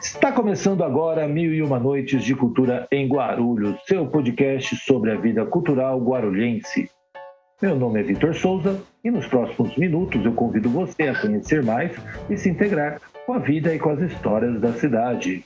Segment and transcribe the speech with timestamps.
[0.00, 5.16] Está começando agora Mil e Uma Noites de Cultura em Guarulhos, seu podcast sobre a
[5.16, 6.90] vida cultural guarulhense.
[7.62, 11.96] Meu nome é Vitor Souza e nos próximos minutos eu convido você a conhecer mais
[12.28, 15.42] e se integrar com a vida e com as histórias da cidade.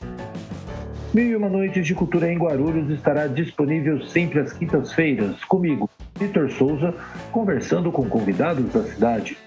[1.15, 5.89] Mil e Uma Noites de Cultura em Guarulhos estará disponível sempre às quintas-feiras, comigo,
[6.19, 6.93] Vitor Souza,
[7.31, 9.39] conversando com convidados da cidade.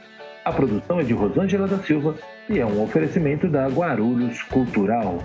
[0.45, 2.17] A produção é de Rosângela da Silva
[2.49, 5.19] e é um oferecimento da Guarulhos Cultural.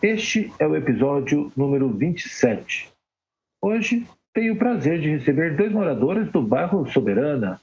[0.00, 2.88] Este é o episódio número 27.
[3.60, 7.60] Hoje tenho o prazer de receber dois moradores do bairro Soberana.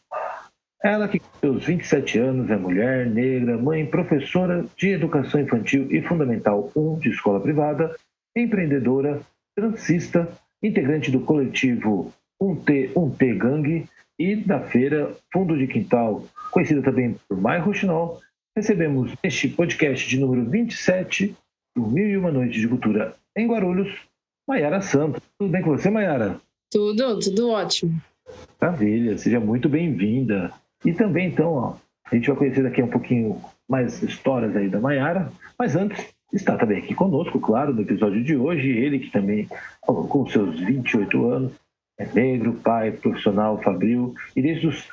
[0.84, 6.02] Ela, que com seus 27 anos é mulher, negra, mãe, professora de educação infantil e
[6.02, 7.96] fundamental 1 de escola privada,
[8.36, 9.22] empreendedora,
[9.56, 10.28] transista,
[10.62, 13.86] integrante do coletivo 1T, 1T Gang
[14.20, 18.22] e da feira Fundo de Quintal, conhecida também por Mai Rochinol,
[18.56, 21.36] recebemos neste podcast de número 27
[21.76, 23.94] do Mil e Uma Noites de Cultura em Guarulhos,
[24.48, 25.22] Maiara Santos.
[25.38, 26.40] Tudo bem com você, Maiara?
[26.72, 28.02] Tudo, tudo ótimo.
[28.60, 30.52] Maravilha, seja muito bem-vinda.
[30.84, 31.76] E também, então, ó,
[32.10, 36.58] a gente vai conhecer daqui um pouquinho mais histórias aí da Maiara, mas antes, está
[36.58, 39.48] também aqui conosco, claro, no episódio de hoje, ele que também,
[39.82, 41.54] com seus 28 anos,
[41.98, 44.90] é negro, pai, profissional, fabril, e desde os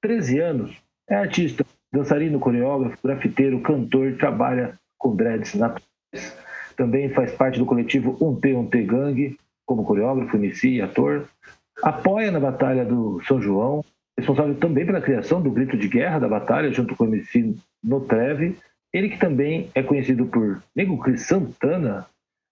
[0.00, 0.76] 13 anos
[1.08, 6.36] é artista, dançarino, coreógrafo, grafiteiro, cantor, trabalha com dreads naturais.
[6.76, 11.28] Também faz parte do coletivo 1T 1T Gang, como coreógrafo, MC e ator.
[11.82, 13.84] Apoia na Batalha do São João,
[14.16, 18.56] responsável também pela criação do Grito de Guerra da Batalha, junto com o MC Notreve.
[18.92, 22.06] Ele que também é conhecido por Nego Cris Santana,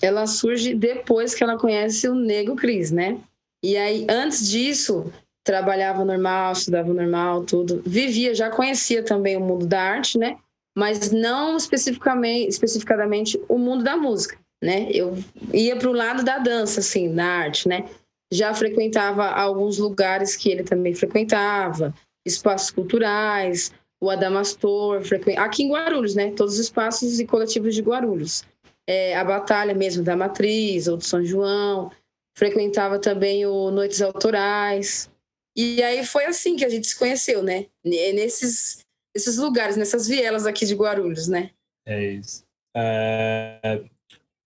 [0.00, 3.18] ela surge depois que ela conhece o Nego Cris, né?
[3.64, 5.10] E aí, antes disso,
[5.42, 7.82] trabalhava normal, estudava normal, tudo.
[7.86, 10.36] Vivia, já conhecia também o mundo da arte, né?
[10.78, 14.88] Mas não especificamente, especificadamente o mundo da música, né?
[14.92, 15.18] Eu
[15.52, 17.84] ia para o lado da dança, assim, na arte, né?
[18.32, 21.92] Já frequentava alguns lugares que ele também frequentava,
[22.24, 25.36] espaços culturais, o Adamastor, frequ...
[25.36, 26.30] aqui em Guarulhos, né?
[26.30, 28.44] Todos os espaços e coletivos de Guarulhos.
[28.86, 31.90] É, a batalha mesmo da Matriz ou do São João,
[32.36, 35.10] frequentava também o Noites Autorais.
[35.56, 37.66] E aí foi assim que a gente se conheceu, né?
[37.84, 41.50] Nesses esses lugares, nessas vielas aqui de Guarulhos, né?
[41.86, 42.44] É isso.
[42.76, 43.82] É,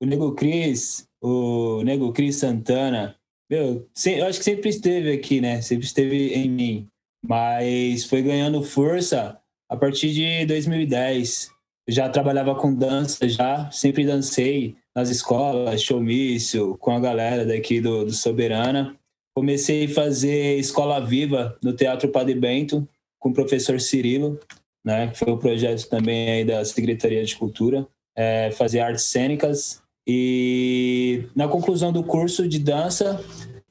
[0.03, 3.17] o Nego Cris, o Nego Cris Santana,
[3.51, 5.61] meu, eu acho que sempre esteve aqui, né?
[5.61, 6.87] Sempre esteve em mim.
[7.27, 11.51] Mas foi ganhando força a partir de 2010.
[11.89, 17.81] Eu já trabalhava com dança, já sempre dancei nas escolas, showmício, com a galera daqui
[17.81, 18.97] do, do Soberana.
[19.37, 22.89] Comecei a fazer escola viva no Teatro Padre Bento,
[23.21, 24.41] com o professor Cirilo,
[24.85, 27.87] né, que foi o um projeto também aí da Secretaria de Cultura,
[28.17, 29.83] é, fazer artes cênicas.
[30.07, 33.23] E na conclusão do curso de dança,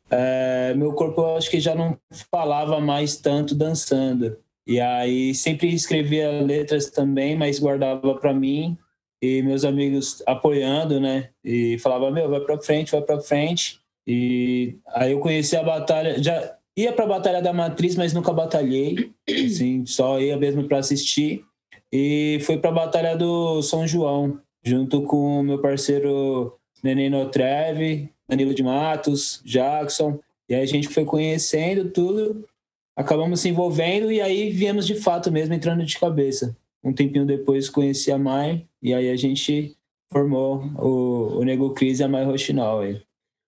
[0.09, 1.97] é, meu corpo eu acho que já não
[2.31, 4.37] falava mais tanto dançando.
[4.65, 8.77] E aí sempre escrevia letras também, mas guardava para mim
[9.21, 11.29] e meus amigos apoiando, né?
[11.43, 13.79] E falava meu, vai para frente, vai para frente.
[14.07, 18.31] E aí eu conheci a batalha, já Ia para a Batalha da Matriz, mas nunca
[18.31, 19.11] batalhei.
[19.27, 21.43] Assim, só ia mesmo para assistir.
[21.91, 28.53] E foi para a Batalha do São João, junto com meu parceiro Neneno Treve, Danilo
[28.53, 30.19] de Matos, Jackson.
[30.47, 32.47] E aí a gente foi conhecendo tudo,
[32.95, 36.55] acabamos se envolvendo e aí viemos de fato mesmo entrando de cabeça.
[36.81, 39.75] Um tempinho depois conheci a Mai e aí a gente
[40.09, 42.83] formou o, o Nego Cris e a Mai Rochinol.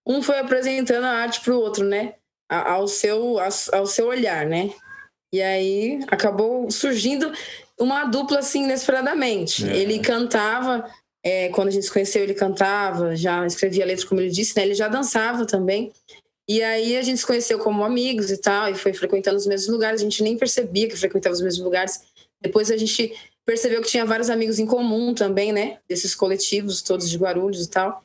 [0.06, 2.16] Um foi apresentando a arte para o outro, né?
[2.52, 3.38] Ao seu,
[3.72, 4.72] ao seu olhar, né?
[5.34, 7.32] E aí acabou surgindo
[7.80, 9.68] uma dupla assim inesperadamente.
[9.68, 9.78] É.
[9.78, 10.86] Ele cantava,
[11.24, 14.64] é, quando a gente se conheceu, ele cantava, já escrevia letras, como ele disse, né?
[14.64, 15.92] Ele já dançava também.
[16.50, 19.72] E aí a gente se conheceu como amigos e tal, e foi frequentando os mesmos
[19.72, 20.02] lugares.
[20.02, 22.02] A gente nem percebia que frequentava os mesmos lugares.
[22.42, 23.16] Depois a gente
[23.46, 25.78] percebeu que tinha vários amigos em comum também, né?
[25.88, 28.04] Desses coletivos todos de Guarulhos e tal.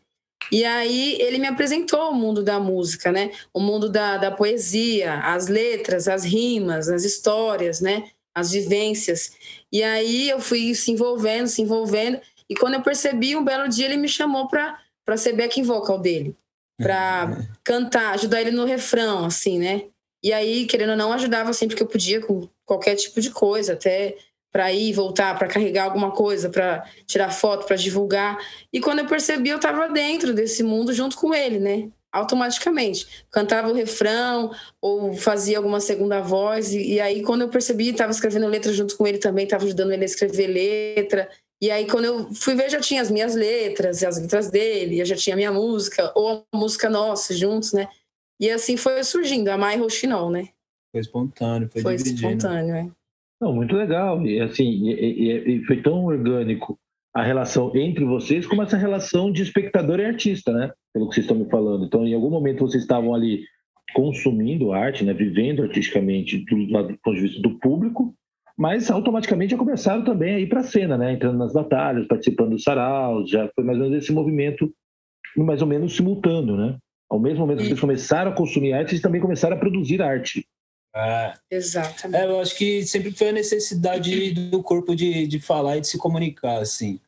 [0.50, 3.32] E aí ele me apresentou o mundo da música, né?
[3.52, 8.10] O mundo da, da poesia, as letras, as rimas, as histórias, né?
[8.34, 9.32] As vivências.
[9.72, 12.20] E aí eu fui se envolvendo, se envolvendo.
[12.48, 16.36] E quando eu percebi, um belo dia ele me chamou para ser backing vocal dele.
[16.78, 19.84] Para cantar, ajudar ele no refrão, assim, né?
[20.22, 23.72] E aí, querendo ou não, ajudava sempre que eu podia, com qualquer tipo de coisa,
[23.72, 24.16] até
[24.52, 28.38] para ir voltar, para carregar alguma coisa, para tirar foto, para divulgar.
[28.72, 31.88] E quando eu percebi, eu estava dentro desse mundo junto com ele, né?
[32.10, 33.06] Automaticamente.
[33.30, 34.50] Cantava o refrão
[34.80, 36.72] ou fazia alguma segunda voz.
[36.72, 39.92] E, e aí, quando eu percebi, estava escrevendo letra junto com ele também, estava ajudando
[39.92, 41.28] ele a escrever letra.
[41.60, 45.00] E aí, quando eu fui ver, já tinha as minhas letras e as letras dele,
[45.00, 47.88] eu já tinha a minha música, ou a música nossa juntos, né?
[48.38, 50.48] E assim foi surgindo, a Mai Rochinol, né?
[50.92, 52.28] Foi espontâneo, foi, foi dividindo.
[52.28, 52.90] espontâneo, é.
[53.40, 54.24] Não, muito legal.
[54.26, 56.78] E assim, e, e foi tão orgânico
[57.14, 60.70] a relação entre vocês como essa relação de espectador e artista, né?
[60.92, 61.84] Pelo que vocês estão me falando.
[61.84, 63.42] Então, em algum momento vocês estavam ali
[63.94, 65.14] consumindo arte, né?
[65.14, 68.14] Vivendo artisticamente do, do ponto de vista do público,
[68.56, 71.12] mas automaticamente já começaram também a ir para a cena, né?
[71.12, 74.70] Entrando nas batalhas, participando dos saraus, já foi mais ou menos esse movimento
[75.36, 76.76] mais ou menos simultâneo, né?
[77.10, 80.45] Ao mesmo momento que vocês começaram a consumir arte, vocês também começaram a produzir arte.
[80.96, 81.34] É.
[81.50, 82.22] Exatamente.
[82.22, 85.88] É, eu acho que sempre foi a necessidade do corpo de, de falar e de
[85.88, 86.98] se comunicar, assim.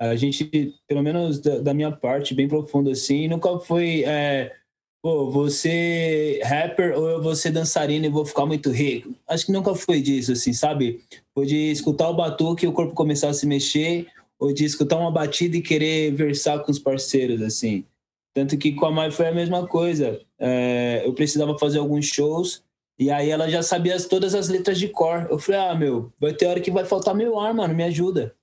[0.00, 4.56] A gente, pelo menos da, da minha parte, bem profundo assim, nunca foi, é,
[5.00, 9.14] pô, você rapper ou eu vou ser dançarino e vou ficar muito rico.
[9.28, 11.04] Acho que nunca foi disso, assim, sabe?
[11.32, 14.08] Foi de escutar o batuque e o corpo começar a se mexer,
[14.40, 17.84] ou de escutar uma batida e querer versar com os parceiros, assim.
[18.34, 20.20] Tanto que com a Mai foi a mesma coisa.
[20.38, 22.62] É, eu precisava fazer alguns shows
[23.00, 25.26] e aí ela já sabia todas as letras de cor.
[25.30, 28.36] Eu falei, ah, meu, vai ter hora que vai faltar meu ar, mano, me ajuda.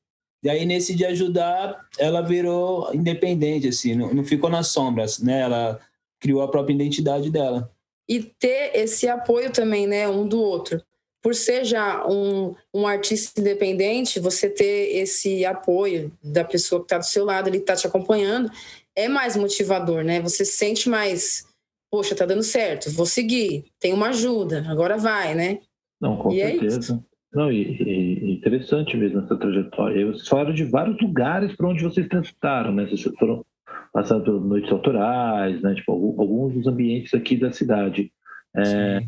[0.44, 5.42] E aí, nesse de ajudar, ela virou independente, assim, não, não ficou nas sombras, né?
[5.42, 5.80] Ela
[6.20, 7.72] criou a própria identidade dela.
[8.10, 10.82] E ter esse apoio também, né, um do outro.
[11.22, 16.98] Por ser já um, um artista independente, você ter esse apoio da pessoa que está
[16.98, 18.50] do seu lado, ele está te acompanhando,
[18.96, 20.20] é mais motivador, né?
[20.22, 21.46] Você sente mais
[21.90, 25.60] poxa, tá dando certo, vou seguir, tem uma ajuda, agora vai, né?
[26.00, 27.04] Não, com e é certeza.
[27.04, 30.06] É não, e, e, interessante mesmo essa trajetória.
[30.08, 32.86] Vocês falaram de vários lugares para onde vocês transitaram, né?
[32.86, 33.46] Vocês foram
[33.94, 35.76] passando pelas noites autorais, né?
[35.76, 38.12] Tipo, alguns dos ambientes aqui da cidade.
[38.56, 39.02] É,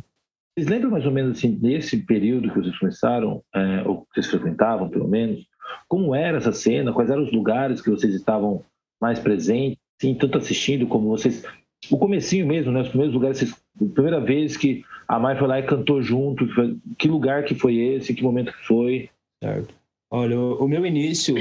[0.53, 4.27] vocês lembram mais ou menos assim, desse período que vocês começaram, é, ou que vocês
[4.27, 5.45] frequentavam, pelo menos,
[5.87, 6.93] como era essa cena?
[6.93, 8.63] Quais eram os lugares que vocês estavam
[9.01, 9.79] mais presentes?
[10.01, 11.43] Sim, tanto assistindo como vocês
[11.89, 12.81] o comecinho mesmo, né?
[12.81, 16.47] Os primeiros lugares, a primeira vez que a Mai foi lá e cantou junto,
[16.97, 19.09] que lugar que foi esse, que momento que foi?
[19.43, 19.73] Certo.
[20.11, 21.35] Olha, o, meu início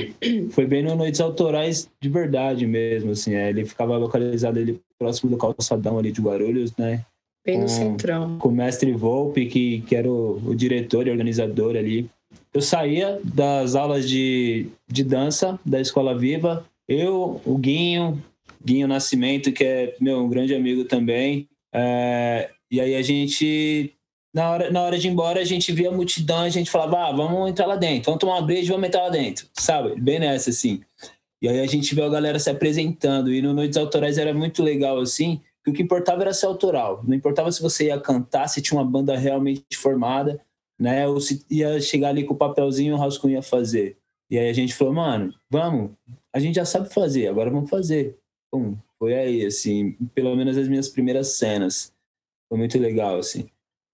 [0.50, 5.31] foi bem no Noites Autorais de verdade mesmo, assim, é, ele ficava localizado ali próximo
[5.31, 7.05] do calçadão ali de Guarulhos, né?
[7.46, 8.38] Bem no centrão.
[8.38, 12.11] Com o mestre Volpe, que, que era o, o diretor e organizador ali.
[12.52, 18.23] Eu saía das aulas de, de dança da Escola Viva, eu, o Guinho,
[18.64, 21.48] Guinho Nascimento, que é meu um grande amigo também.
[21.72, 23.92] É, e aí a gente,
[24.34, 27.08] na hora, na hora de ir embora, a gente via a multidão, a gente falava,
[27.08, 30.00] ah, vamos entrar lá dentro, vamos tomar uma breja, vamos entrar lá dentro, sabe?
[30.00, 30.80] Bem nessa, assim.
[31.40, 34.62] E aí a gente viu a galera se apresentando, e no Noites Autorais era muito
[34.62, 37.02] legal, assim, que o que importava era ser autoral.
[37.06, 40.40] Não importava se você ia cantar, se tinha uma banda realmente formada,
[40.78, 41.06] né?
[41.06, 43.96] Ou se ia chegar ali com o papelzinho o rascunho ia fazer.
[44.30, 45.92] E aí a gente falou, mano, vamos,
[46.32, 48.18] a gente já sabe fazer, agora vamos fazer
[48.50, 51.93] pum, foi aí, assim, pelo menos as minhas primeiras cenas.
[52.49, 53.49] Foi muito legal, assim.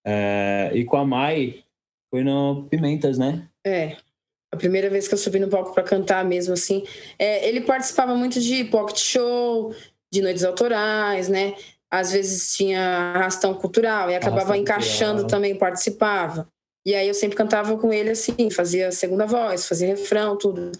[0.06, 1.64] É, e com a Mai,
[2.10, 3.48] foi no Pimentas, né?
[3.66, 3.96] É.
[4.52, 6.84] A primeira vez que eu subi no palco para cantar mesmo, assim.
[7.18, 9.74] É, ele participava muito de pocket show,
[10.12, 11.56] de noites autorais, né?
[11.90, 12.80] Às vezes tinha
[13.14, 15.30] arrastão cultural e acabava arrastão encaixando cultural.
[15.30, 16.48] também, participava.
[16.86, 20.70] E aí eu sempre cantava com ele assim, fazia segunda voz, fazia refrão, tudo.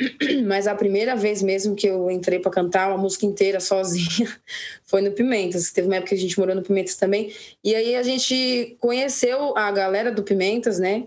[0.46, 4.28] Mas a primeira vez mesmo que eu entrei para cantar uma música inteira sozinha
[4.84, 5.70] foi no Pimentas.
[5.70, 7.32] Teve uma época que a gente morou no Pimentas também.
[7.62, 11.06] E aí a gente conheceu a galera do Pimentas, né?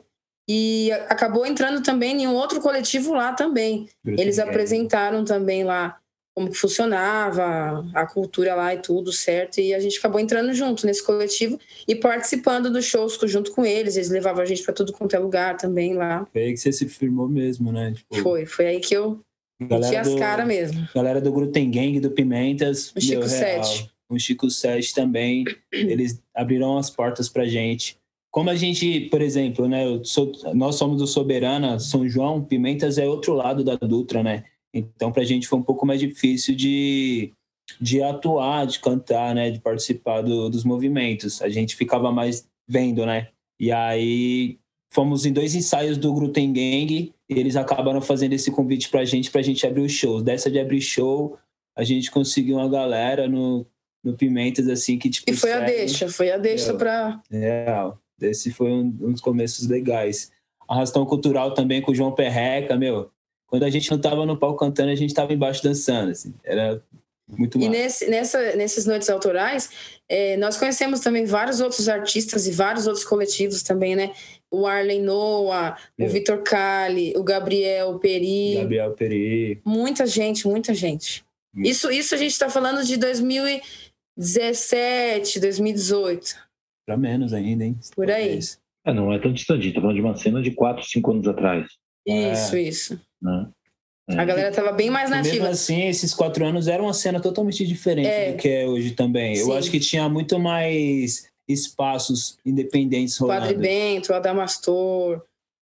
[0.49, 3.89] E acabou entrando também em um outro coletivo lá também.
[4.05, 5.99] Eles apresentaram também lá
[6.37, 9.59] como que funcionava a cultura lá e tudo certo.
[9.59, 13.95] E a gente acabou entrando junto nesse coletivo e participando dos shows junto com eles.
[13.95, 16.27] Eles levavam a gente para tudo quanto é lugar também lá.
[16.31, 17.91] Foi aí que você se firmou mesmo, né?
[17.91, 19.19] Tipo, foi, foi aí que eu
[19.59, 20.87] meti as caras mesmo.
[20.93, 22.93] Galera do Gluten Gang, do Pimentas.
[22.95, 23.91] O Chico Sete.
[24.07, 25.43] O Chico Sete também.
[25.73, 27.97] eles abriram as portas pra gente.
[28.29, 29.85] Como a gente, por exemplo, né?
[30.03, 34.43] Sou, nós somos do Soberana, São João, Pimentas é outro lado da Dutra, né?
[34.73, 37.33] Então, para a gente foi um pouco mais difícil de,
[37.79, 39.49] de atuar, de cantar, né?
[39.49, 41.41] De participar do, dos movimentos.
[41.41, 43.29] A gente ficava mais vendo, né?
[43.59, 44.59] E aí
[44.91, 49.05] fomos em dois ensaios do Gluten Gang e eles acabaram fazendo esse convite para a
[49.05, 50.21] gente, para a gente abrir o show.
[50.21, 51.37] Dessa de abrir show,
[51.75, 53.65] a gente conseguiu uma galera no,
[54.03, 55.29] no Pimentas, assim, que tipo...
[55.29, 57.21] E foi a deixa, foi a deixa para...
[57.31, 60.31] É, esse foi um, um dos começos legais.
[60.67, 63.11] Arrastão Cultural também com o João Perreca, meu
[63.47, 66.33] quando a gente não estava no palco cantando, a gente estava embaixo dançando, assim.
[66.43, 66.81] Era
[67.27, 72.51] muito E nesse, nessa, nessas noites autorais, é, nós conhecemos também vários outros artistas e
[72.51, 74.13] vários outros coletivos também, né?
[74.51, 76.07] O Arlen Noah, Meu.
[76.07, 78.55] o Vitor Cali, o Gabriel Peri.
[78.55, 79.59] Gabriel Peri.
[79.65, 81.25] Muita gente, muita gente.
[81.55, 86.35] Isso, isso a gente está falando de 2017, 2018.
[86.85, 87.75] Para menos ainda, hein?
[87.95, 88.39] Por aí.
[88.85, 91.67] É, não é tão distante, tá falando de uma cena de 4, 5 anos atrás.
[92.05, 92.61] Isso, é.
[92.61, 93.01] isso.
[93.21, 93.47] Né?
[94.09, 95.33] A galera estava bem mais nativa.
[95.33, 98.31] Mesmo assim, esses quatro anos era uma cena totalmente diferente é.
[98.31, 99.35] do que é hoje também.
[99.35, 99.41] Sim.
[99.41, 103.41] Eu acho que tinha muito mais espaços independentes rolando.
[103.41, 105.21] Padre Bento, Adamastor,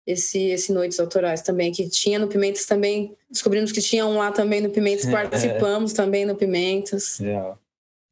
[0.06, 3.16] esse, esse Noites Autorais também, que tinha no Pimentas também.
[3.30, 5.12] Descobrimos que tinha um lá também no Pimentas, é.
[5.12, 7.20] participamos também no Pimentas.
[7.20, 7.54] É.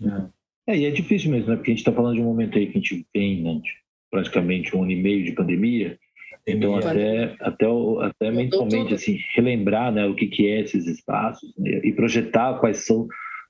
[0.04, 0.36] é.
[0.68, 1.56] É, e é difícil mesmo, né?
[1.56, 3.62] Porque a gente está falando de um momento aí que a gente vem, né?
[4.10, 6.00] praticamente um ano e meio de pandemia,
[6.48, 7.66] então, até, até,
[8.02, 12.86] até mentalmente, assim, relembrar né, o que, que é esses espaços né, e projetar quais
[12.86, 13.08] são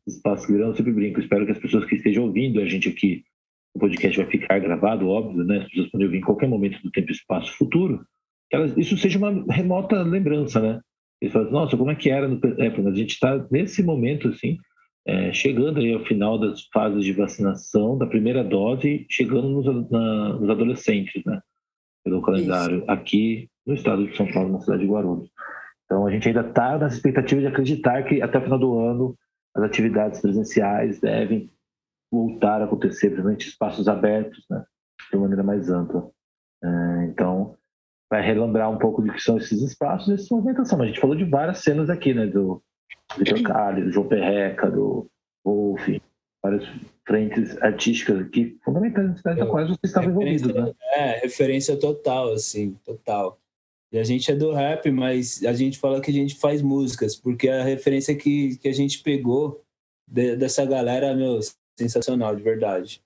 [0.07, 1.19] os espaços que virão, eu sempre brinco.
[1.19, 3.23] Espero que as pessoas que estejam ouvindo a gente aqui,
[3.75, 5.57] o podcast vai ficar gravado, óbvio, né?
[5.57, 8.05] As pessoas podem ouvir em qualquer momento do tempo e espaço futuro.
[8.49, 10.79] Que elas, isso seja uma remota lembrança, né?
[11.21, 12.89] Eles falam, nossa, como é que era no época?
[12.89, 14.57] A gente está nesse momento, assim,
[15.05, 20.33] é, chegando aí ao final das fases de vacinação da primeira dose, chegando nos, na,
[20.39, 21.41] nos adolescentes, né?
[22.05, 22.91] Pelo calendário Isso.
[22.91, 25.29] aqui no estado de São Paulo, na cidade de Guarulhos.
[25.85, 29.17] Então a gente ainda está na expectativa de acreditar que até o final do ano
[29.55, 31.51] as atividades presenciais devem
[32.11, 34.63] voltar a acontecer, principalmente espaços abertos, né,
[35.11, 36.09] de maneira mais ampla.
[36.63, 37.55] É, então
[38.09, 40.81] vai relembrar um pouco de que são esses espaços, essa movimentação.
[40.81, 42.61] A gente falou de várias cenas aqui, né, do
[43.17, 43.39] Vitor
[43.83, 45.09] do João Perreca, do
[45.43, 45.87] Wolf,
[46.45, 46.63] várias
[47.07, 50.71] frentes artísticas aqui fundamentais na cidade da qual você estava envolvido, né?
[50.93, 53.39] É, referência total, assim, total.
[53.91, 57.15] E a gente é do rap, mas a gente fala que a gente faz músicas,
[57.15, 59.63] porque a referência que, que a gente pegou
[60.07, 61.39] de, dessa galera, meu,
[61.77, 63.01] sensacional, de verdade.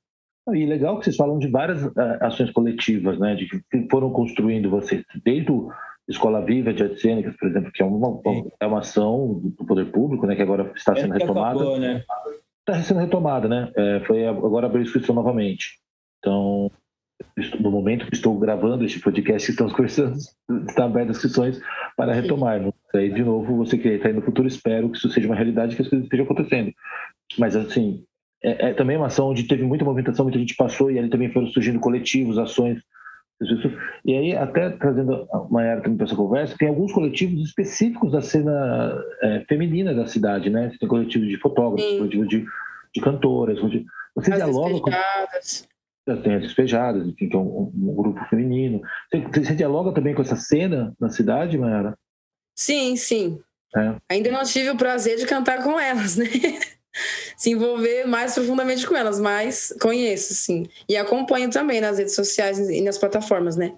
[0.53, 4.69] E legal que vocês falam de várias uh, ações coletivas, né, de que foram construindo
[4.69, 5.71] vocês, desde o
[6.07, 8.19] Escola Viva de Artes Cênicas, por exemplo, que é uma,
[8.59, 11.59] é uma ação do poder público, né, que agora está sendo é retomada.
[11.59, 12.03] Acabou, né?
[12.71, 13.71] Está sendo retomada, né?
[13.75, 15.79] É, foi agora abriu inscrição novamente.
[16.19, 16.71] Então,
[17.59, 20.17] no momento que estou gravando este podcast que estamos conversando,
[20.67, 21.59] está aberto inscrições
[21.95, 22.61] para retomar.
[22.93, 25.75] Aí, de novo, você que está aí no futuro, espero que isso seja uma realidade,
[25.75, 26.71] que as coisas estejam acontecendo.
[27.37, 28.03] Mas, assim,
[28.43, 31.31] é, é, também uma ação onde teve muita movimentação, muita gente passou, e ali também
[31.31, 32.79] foram surgindo coletivos, ações.
[34.05, 38.21] E aí, até trazendo uma era também para essa conversa, tem alguns coletivos específicos da
[38.21, 40.71] cena é, feminina da cidade, né?
[40.79, 42.45] Tem coletivos de fotógrafos, coletivos de
[42.93, 43.61] de cantoras.
[43.61, 45.67] Onde você as dialoga despejadas.
[46.05, 46.19] com.
[46.23, 48.81] Tem as despejadas, enfim, que é um, um grupo feminino.
[49.11, 51.95] Você, você, dialoga também com essa cena na cidade, Mayara?
[52.55, 53.39] Sim, sim.
[53.75, 53.95] É.
[54.09, 56.25] Ainda não tive o prazer de cantar com elas, né?
[57.37, 60.65] Se envolver mais profundamente com elas, mas conheço, sim.
[60.87, 63.75] E acompanho também nas redes sociais e nas plataformas, né?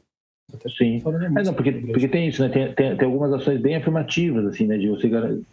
[0.78, 1.02] Sim.
[1.38, 2.50] É, não, porque, porque tem isso, né?
[2.50, 4.78] Tem, tem, tem, algumas ações bem afirmativas, assim, né?
[4.78, 5.10] De você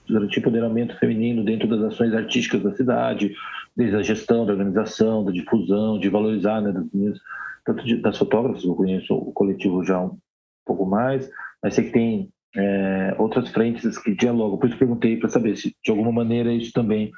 [0.08, 3.34] garantir poderamento feminino dentro das ações artísticas da cidade,
[3.76, 6.72] desde a gestão, da organização, da difusão, de valorizar, né?
[6.72, 7.20] Das meninas,
[7.64, 10.18] tanto de, das fotógrafas, eu conheço o coletivo já um
[10.66, 11.30] pouco mais,
[11.62, 14.58] mas sei que tem é, outras frentes que dialogam.
[14.58, 17.12] Por isso perguntei para saber se, de alguma maneira, isso também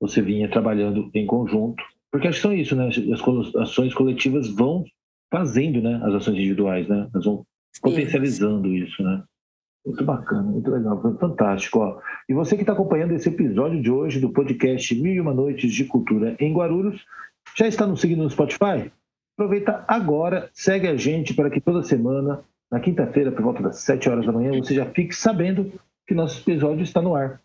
[0.00, 1.82] você vinha trabalhando em conjunto.
[2.10, 2.88] Porque acho que são isso, né?
[2.88, 4.84] As ações coletivas vão
[5.30, 7.08] fazendo né, as ações individuais, né?
[7.12, 7.44] Nós vamos
[7.82, 9.22] potencializando isso, né?
[9.86, 11.78] Muito bacana, muito legal, fantástico.
[11.78, 12.00] Ó.
[12.28, 15.72] E você que está acompanhando esse episódio de hoje do podcast Mil e Uma Noites
[15.72, 17.04] de Cultura em Guarulhos,
[17.56, 18.90] já está nos seguindo no Spotify?
[19.34, 22.40] Aproveita agora, segue a gente para que toda semana,
[22.70, 25.72] na quinta-feira, por volta das 7 horas da manhã, você já fique sabendo
[26.06, 27.40] que nosso episódio está no ar.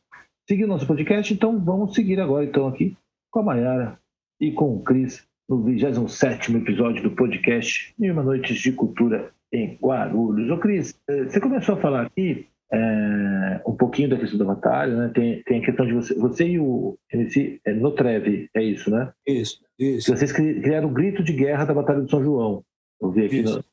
[0.47, 2.95] Seguir o nosso podcast, então vamos seguir agora então aqui
[3.31, 3.99] com a Mayara
[4.39, 10.49] e com o Cris no 27 episódio do podcast Mil Noites de Cultura em Guarulhos.
[10.49, 14.95] Ô Cris, eh, você começou a falar aqui é, um pouquinho da questão da batalha,
[14.95, 15.11] né?
[15.13, 18.89] Tem, tem a questão de você, você e o MC é, no Treve, é isso,
[18.89, 19.11] né?
[19.27, 20.15] Isso, isso.
[20.15, 22.63] Vocês criaram o grito de guerra da Batalha do São João.
[22.99, 23.43] Eu vi aqui.
[23.43, 23.63] No...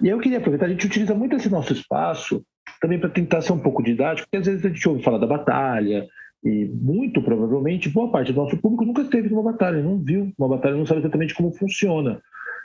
[0.00, 2.40] E eu queria aproveitar, a gente utiliza muito esse nosso espaço
[2.80, 5.26] também para tentar ser um pouco didático, porque às vezes a gente ouve falar da
[5.26, 6.08] batalha,
[6.42, 10.48] e muito provavelmente boa parte do nosso público nunca esteve numa batalha, não viu uma
[10.48, 12.20] batalha, não sabe exatamente como funciona.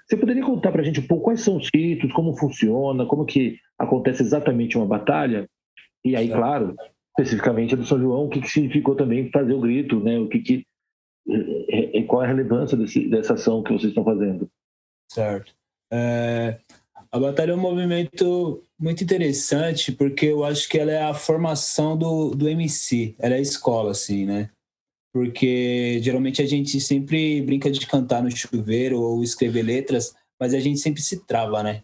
[0.08, 3.25] Você poderia contar para a gente um pouco quais são os ritos, como funciona, como
[3.25, 5.50] que acontece exatamente uma batalha?
[6.04, 6.75] E aí, claro,
[7.10, 10.20] especificamente a do São João, o que, que significou também fazer o grito, né?
[10.20, 10.66] O que, que
[11.28, 14.48] é, é, qual é a relevância desse, dessa ação que vocês estão fazendo?
[15.12, 15.54] Certo.
[15.92, 16.60] É,
[17.16, 21.98] a batalha é um movimento muito interessante porque eu acho que ela é a formação
[21.98, 24.50] do, do MC, ela é a escola, assim, né?
[25.14, 30.60] Porque geralmente a gente sempre brinca de cantar no chuveiro ou escrever letras, mas a
[30.60, 31.84] gente sempre se trava, né?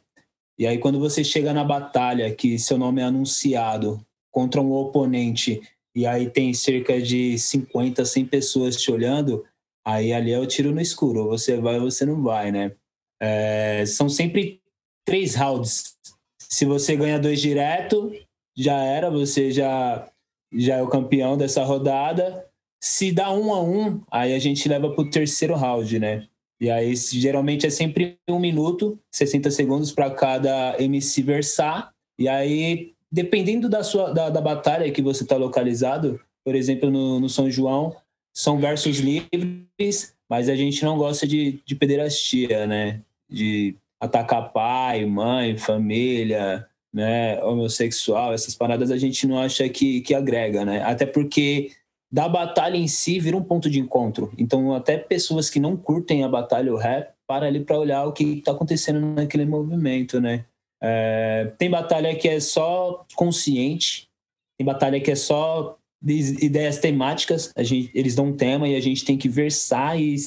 [0.59, 5.61] E aí quando você chega na batalha, que seu nome é anunciado contra um oponente,
[5.95, 9.45] e aí tem cerca de 50, 100 pessoas te olhando,
[9.87, 12.73] aí ali é o tiro no escuro, você vai ou você não vai, né?
[13.21, 14.60] É, são sempre
[15.05, 15.97] três rounds
[16.51, 18.11] se você ganha dois direto,
[18.55, 20.05] já era, você já,
[20.53, 22.45] já é o campeão dessa rodada.
[22.83, 26.27] Se dá um a um, aí a gente leva para o terceiro round, né?
[26.59, 31.93] E aí geralmente é sempre um minuto, 60 segundos para cada MC versar.
[32.19, 37.19] E aí, dependendo da sua da, da batalha que você está localizado, por exemplo, no,
[37.19, 37.95] no São João,
[38.35, 43.01] são versos livres, mas a gente não gosta de, de pederastia, né?
[43.29, 50.15] De atacar pai, mãe, família, né, homossexual, essas paradas a gente não acha que, que
[50.15, 50.81] agrega, né?
[50.83, 51.71] Até porque
[52.11, 54.33] da batalha em si vira um ponto de encontro.
[54.37, 58.11] Então, até pessoas que não curtem a batalha, o rap, para ali para olhar o
[58.11, 60.43] que está acontecendo naquele movimento, né?
[60.83, 64.09] É, tem batalha que é só consciente,
[64.57, 67.53] tem batalha que é só ideias temáticas.
[67.55, 70.17] A gente, eles dão um tema e a gente tem que versar e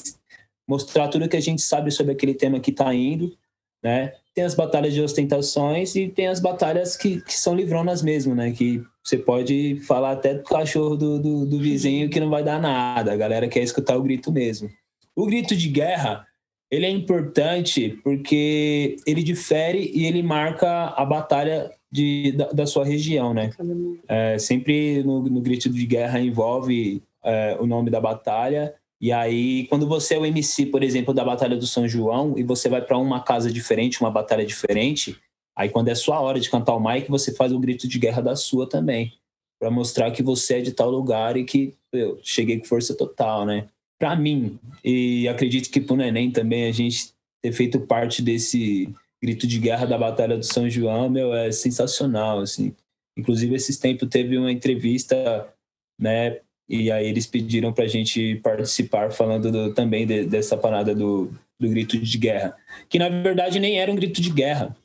[0.67, 3.37] mostrar tudo que a gente sabe sobre aquele tema que está indo
[3.85, 4.13] né?
[4.33, 8.51] Tem as batalhas de ostentações e tem as batalhas que, que são livronas mesmo, né?
[8.51, 12.59] Que você pode falar até do cachorro do, do, do vizinho que não vai dar
[12.59, 13.13] nada.
[13.13, 14.67] A galera quer escutar o grito mesmo.
[15.15, 16.25] O grito de guerra,
[16.71, 22.83] ele é importante porque ele difere e ele marca a batalha de, da, da sua
[22.83, 23.51] região, né?
[24.07, 29.67] É, sempre no, no, grito de guerra envolve é, o nome da batalha e aí,
[29.67, 32.81] quando você é o MC, por exemplo, da Batalha do São João, e você vai
[32.81, 35.17] para uma casa diferente, uma batalha diferente,
[35.55, 38.21] aí quando é sua hora de cantar o mic, você faz o grito de guerra
[38.21, 39.13] da sua também,
[39.59, 43.45] para mostrar que você é de tal lugar e que eu cheguei com força total,
[43.45, 43.67] né?
[43.99, 49.47] Para mim, e acredito que pro Neném também, a gente ter feito parte desse grito
[49.47, 52.75] de guerra da Batalha do São João, meu, é sensacional, assim.
[53.17, 55.47] Inclusive, esses tempos teve uma entrevista,
[55.99, 60.95] né, e aí eles pediram para a gente participar falando do, também de, dessa parada
[60.95, 62.55] do, do grito de guerra,
[62.89, 64.75] que na verdade nem era um grito de guerra.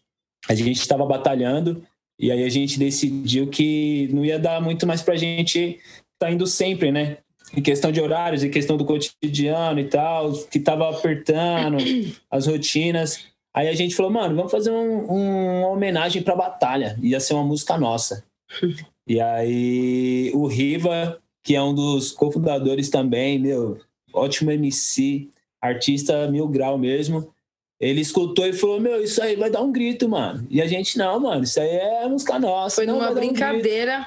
[0.48, 1.82] A gente estava batalhando
[2.18, 5.78] e aí a gente decidiu que não ia dar muito mais para a gente estar
[6.18, 7.18] tá indo sempre, né?
[7.56, 11.78] Em questão de horários, em questão do cotidiano e tal, que estava apertando
[12.30, 13.26] as rotinas.
[13.54, 16.96] Aí a gente falou, mano, vamos fazer um, um, uma homenagem para a batalha.
[17.02, 18.24] Ia ser uma música nossa.
[19.08, 23.80] E aí o Riva que é um dos cofundadores também, meu,
[24.12, 25.28] ótimo MC,
[25.60, 27.34] artista mil grau mesmo.
[27.80, 30.46] Ele escutou e falou: Meu, isso aí vai dar um grito, mano.
[30.48, 32.76] E a gente, não, mano, isso aí é música nossa.
[32.76, 33.98] Foi numa brincadeira.
[33.98, 34.04] Um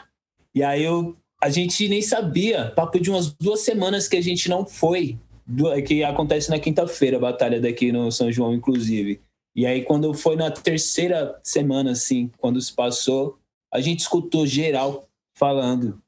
[0.56, 4.47] e aí eu, a gente nem sabia, papo de umas duas semanas que a gente
[4.47, 5.17] não foi,
[5.86, 9.19] que acontece na quinta-feira, a batalha daqui no São João, inclusive.
[9.53, 13.38] E aí, quando foi na terceira semana, assim, quando se passou,
[13.69, 15.10] a gente escutou geral
[15.43, 16.01] falando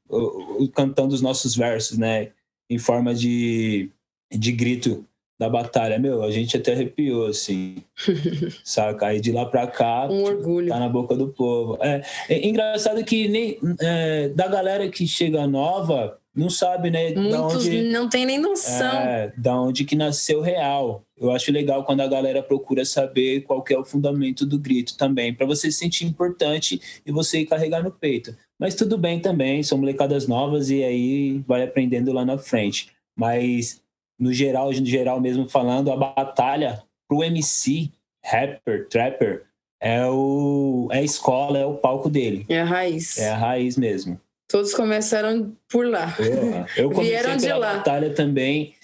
[0.74, 2.30] cantando os nossos versos, né?
[2.70, 3.90] Em forma de,
[4.32, 5.04] de grito
[5.38, 5.98] da batalha.
[5.98, 7.76] Meu, a gente até arrepiou, assim.
[8.64, 9.08] saca?
[9.08, 10.08] Aí de lá pra cá.
[10.10, 10.68] Um orgulho.
[10.68, 11.78] Tá na boca do povo.
[11.82, 17.14] É, é engraçado que nem é, da galera que chega nova não sabe, né?
[17.14, 18.86] Muitos onde, não tem nem noção.
[18.86, 21.02] É, da onde que nasceu real.
[21.16, 25.32] Eu acho legal quando a galera procura saber qual é o fundamento do grito também,
[25.32, 28.36] para você se sentir importante e você carregar no peito.
[28.58, 32.90] Mas tudo bem também, são molecadas novas e aí vai aprendendo lá na frente.
[33.14, 33.82] Mas
[34.18, 37.90] no geral, no geral mesmo falando, a batalha pro MC,
[38.24, 39.44] rapper, trapper,
[39.80, 42.46] é, o, é a escola, é o palco dele.
[42.48, 43.18] É a raiz.
[43.18, 44.18] É a raiz mesmo.
[44.48, 46.12] Todos começaram por lá.
[46.12, 47.74] Porra, eu comecei Vieram de pela lá.
[47.74, 48.74] batalha também.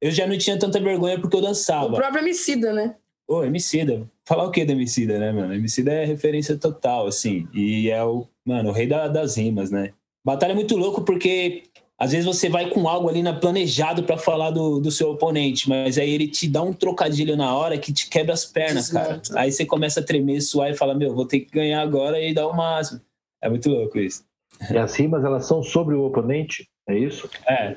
[0.00, 1.86] Eu já não tinha tanta vergonha porque eu dançava.
[1.86, 2.96] O próprio Emicida, né?
[3.32, 4.06] Ô, Emicida.
[4.26, 5.54] Falar o que do Emicida, né, mano?
[5.54, 7.48] Emicida é referência total, assim.
[7.54, 9.92] E é o, mano, o rei da- das rimas, né?
[10.24, 11.62] Batalha é muito louco porque
[11.98, 15.68] às vezes você vai com algo ali na planejado pra falar do, do seu oponente,
[15.68, 19.16] mas aí ele te dá um trocadilho na hora que te quebra as pernas, cara.
[19.18, 19.40] Desmonta.
[19.40, 22.34] Aí você começa a tremer, suar e fala, meu, vou ter que ganhar agora e
[22.34, 23.00] dar o máximo.
[23.42, 24.24] É muito louco isso.
[24.70, 27.28] E as rimas, elas são sobre o oponente, é isso?
[27.48, 27.76] É,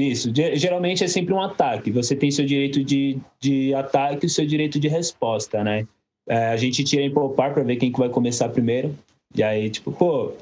[0.00, 0.32] isso.
[0.34, 1.90] Ge- Geralmente é sempre um ataque.
[1.90, 5.86] Você tem seu direito de, de ataque e seu direito de resposta, né?
[6.28, 8.94] É, a gente tira em popar para ver quem que vai começar primeiro.
[9.34, 10.32] E aí, tipo, pô,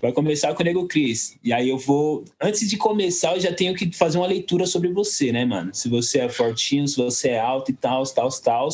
[0.00, 1.36] vai começar com o Nego Cris.
[1.44, 2.24] E aí eu vou.
[2.40, 5.74] Antes de começar, eu já tenho que fazer uma leitura sobre você, né, mano?
[5.74, 8.68] Se você é fortinho, se você é alto e tal, tal, tal.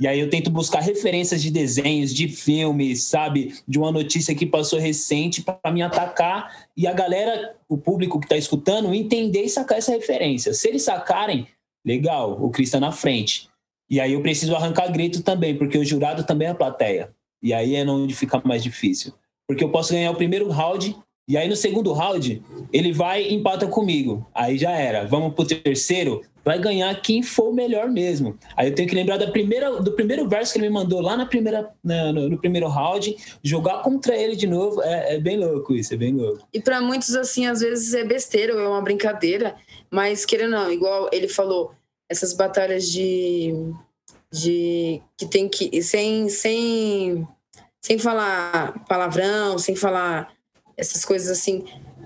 [0.00, 3.54] E aí eu tento buscar referências de desenhos, de filmes, sabe?
[3.66, 8.28] De uma notícia que passou recente para me atacar e a galera, o público que
[8.28, 10.52] tá escutando, entender e sacar essa referência.
[10.52, 11.46] Se eles sacarem,
[11.86, 13.48] legal, o Cris tá na frente.
[13.88, 17.10] E aí eu preciso arrancar grito também, porque o jurado também é a plateia.
[17.42, 19.12] E aí é onde fica mais difícil.
[19.46, 20.96] Porque eu posso ganhar o primeiro round,
[21.28, 24.26] e aí no segundo round, ele vai e empata comigo.
[24.34, 25.06] Aí já era.
[25.06, 28.38] Vamos pro terceiro, vai ganhar quem for o melhor mesmo.
[28.56, 31.16] Aí eu tenho que lembrar da primeira, do primeiro verso que ele me mandou lá
[31.16, 34.82] na primeira, na- no, no primeiro round, jogar contra ele de novo.
[34.82, 36.46] É, é bem louco isso, é bem louco.
[36.52, 39.56] E pra muitos, assim, às vezes é besteira ou é uma brincadeira,
[39.90, 41.72] mas querendo não, igual ele falou,
[42.08, 43.54] essas batalhas de.
[44.30, 45.82] de que tem que.
[45.82, 46.28] sem.
[46.28, 47.26] sem.
[47.80, 50.32] sem falar palavrão, sem falar
[50.76, 51.64] essas coisas assim.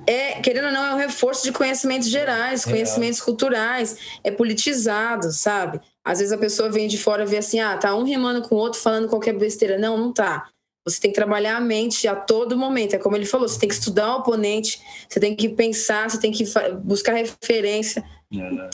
[0.09, 2.77] É, querendo ou não, é um reforço de conhecimentos gerais, Real.
[2.77, 5.83] conhecimentos culturais, é politizado, sabe?
[6.03, 8.55] Às vezes a pessoa vem de fora e vê assim, ah, tá um rimando com
[8.55, 9.77] o outro falando qualquer besteira.
[9.77, 10.49] Não, não tá.
[10.87, 12.95] Você tem que trabalhar a mente a todo momento.
[12.95, 16.19] É como ele falou, você tem que estudar o oponente, você tem que pensar, você
[16.19, 16.43] tem que
[16.83, 18.03] buscar referência.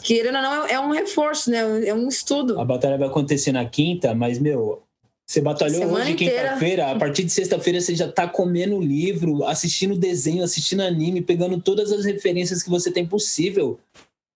[0.05, 1.89] Querendo ou não, é um reforço, né?
[1.89, 2.61] É um estudo.
[2.61, 4.85] A batalha vai acontecer na quinta, mas, meu,
[5.27, 9.97] você batalhou Semana hoje, quinta-feira, a partir de sexta-feira você já tá comendo livro, assistindo
[9.97, 13.79] desenho, assistindo anime, pegando todas as referências que você tem possível,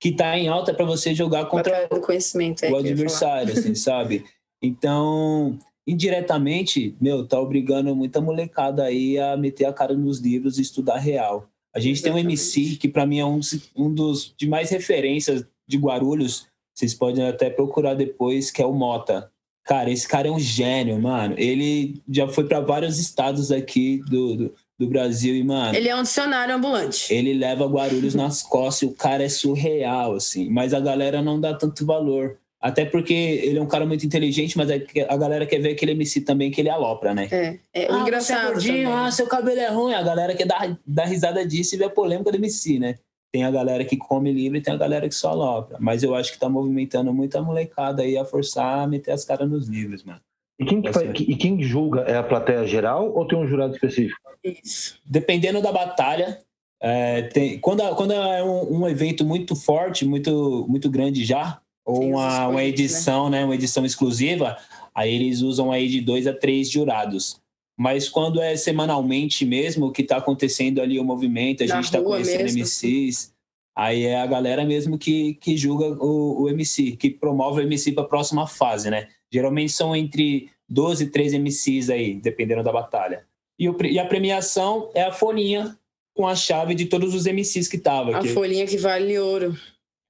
[0.00, 2.64] que tá em alta para você jogar contra do conhecimento.
[2.64, 4.24] É, o adversário, assim, sabe?
[4.62, 10.62] Então, indiretamente, meu, tá obrigando muita molecada aí a meter a cara nos livros e
[10.62, 11.48] estudar real.
[11.74, 12.40] A gente tem um Exatamente.
[12.60, 16.94] MC que para mim é um, dos- um dos de mais referências de Guarulhos, vocês
[16.94, 19.30] podem até procurar depois, que é o Mota.
[19.68, 21.34] Cara, esse cara é um gênio, mano.
[21.36, 25.94] Ele já foi para vários estados aqui do, do, do Brasil e, mano, Ele é
[25.94, 27.12] um dicionário ambulante.
[27.12, 30.48] ele leva Guarulhos nas costas e o cara é surreal, assim.
[30.48, 32.38] Mas a galera não dá tanto valor.
[32.58, 35.92] Até porque ele é um cara muito inteligente, mas é a galera quer ver aquele
[35.92, 37.28] MC também que ele alopra, né?
[37.30, 39.92] É, é o ah, engraçado você é gordinho, ah, seu cabelo é ruim.
[39.92, 42.94] A galera quer dar, dar risada disso e ver a polêmica do MC, né?
[43.32, 45.76] Tem a galera que come livre e tem a galera que só alopra.
[45.80, 49.48] Mas eu acho que tá movimentando muita molecada aí a forçar a meter as caras
[49.48, 50.20] nos livros, mano.
[50.58, 53.74] E quem, que faz- e quem julga é a plateia geral ou tem um jurado
[53.74, 54.18] específico?
[54.42, 54.98] Isso.
[55.04, 56.40] dependendo da batalha,
[56.80, 62.10] é, tem, quando, quando é um, um evento muito forte, muito, muito grande já, ou
[62.10, 62.66] uma, uma né?
[62.66, 63.44] edição, né?
[63.44, 64.56] uma edição exclusiva,
[64.94, 67.40] aí eles usam aí de dois a três jurados.
[67.78, 72.02] Mas quando é semanalmente mesmo, que está acontecendo ali o movimento, a Na gente está
[72.02, 73.32] conhecendo mesmo, MCs,
[73.76, 77.92] aí é a galera mesmo que, que julga o, o MC, que promove o MC
[77.92, 79.06] para a próxima fase, né?
[79.32, 83.24] Geralmente são entre 12 e 13 MCs aí, dependendo da batalha.
[83.56, 85.78] E, o e a premiação é a folhinha
[86.16, 88.16] com a chave de todos os MCs que tava.
[88.16, 89.56] A que- folhinha que vale ouro.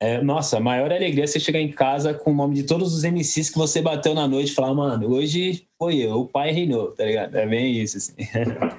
[0.01, 2.95] É, nossa, a maior alegria é você chegar em casa com o nome de todos
[2.95, 6.53] os MCs que você bateu na noite e falar, mano, hoje foi eu, o pai
[6.53, 7.37] reinou, tá ligado?
[7.37, 8.15] É bem isso, assim.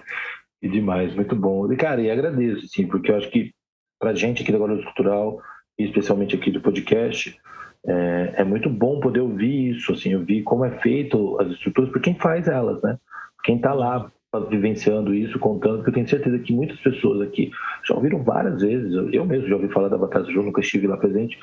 [0.61, 1.71] E demais, muito bom.
[1.71, 3.53] E, cara, e agradeço, sim, porque eu acho que
[3.97, 5.41] pra gente aqui da Guarulhos Cultural,
[5.77, 7.37] e especialmente aqui do podcast,
[7.85, 12.01] é, é muito bom poder ouvir isso, assim, ouvir como é feito as estruturas, por
[12.01, 12.97] quem faz elas, né?
[13.45, 14.11] Quem tá lá
[14.49, 17.51] vivenciando isso, contando, porque eu tenho certeza que muitas pessoas aqui
[17.87, 20.85] já ouviram várias vezes, eu, mesmo já ouvi falar da Batalha do Jogo, nunca estive
[20.85, 21.39] lá presente,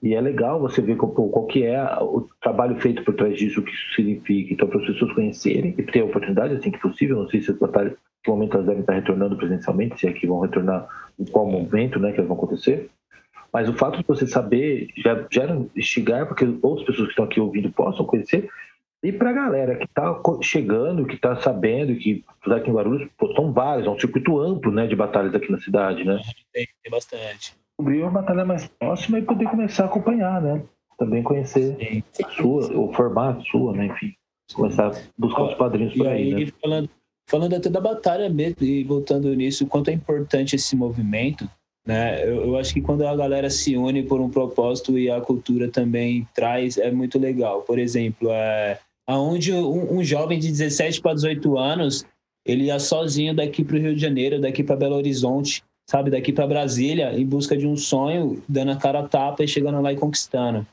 [0.00, 3.60] e é legal você ver qual, qual que é o trabalho feito por trás disso,
[3.60, 6.78] o que isso significa, então para as pessoas conhecerem e ter a oportunidade, assim que
[6.78, 10.12] possível, não sei se as batalhas, que momento elas devem estar retornando presencialmente, se é
[10.12, 10.86] que vão retornar,
[11.18, 12.88] em qual momento, né, que elas vão acontecer,
[13.52, 17.24] mas o fato de você saber já gera instigar para que outras pessoas que estão
[17.24, 18.48] aqui ouvindo possam conhecer
[19.02, 23.10] e para a galera que está chegando, que está sabendo, que apesar que em Guarulhos
[23.18, 26.20] pô, são vários, é um circuito amplo né, de batalhas aqui na cidade, né?
[26.52, 27.56] Tem, tem bastante.
[27.70, 30.62] Descobrir uma batalha mais próxima e poder começar a acompanhar, né?
[30.96, 32.02] Também conhecer Sim.
[32.24, 33.86] a sua, o formato sua, né?
[33.86, 34.14] Enfim,
[34.54, 36.52] começar a buscar os padrinhos E por aí, aí, né?
[36.62, 36.90] falando,
[37.26, 41.50] falando até da batalha mesmo, e voltando nisso, quanto é importante esse movimento,
[41.84, 42.22] né?
[42.22, 45.68] Eu, eu, acho que quando a galera se une por um propósito e a cultura
[45.68, 47.62] também traz, é muito legal.
[47.62, 52.04] Por exemplo, é, aonde um, um jovem de 17 para 18 anos,
[52.44, 56.32] ele ia sozinho daqui para o Rio de Janeiro, daqui para Belo Horizonte, sabe, daqui
[56.32, 59.92] para Brasília, em busca de um sonho, dando a cara a tapa e chegando lá
[59.92, 60.66] e conquistando.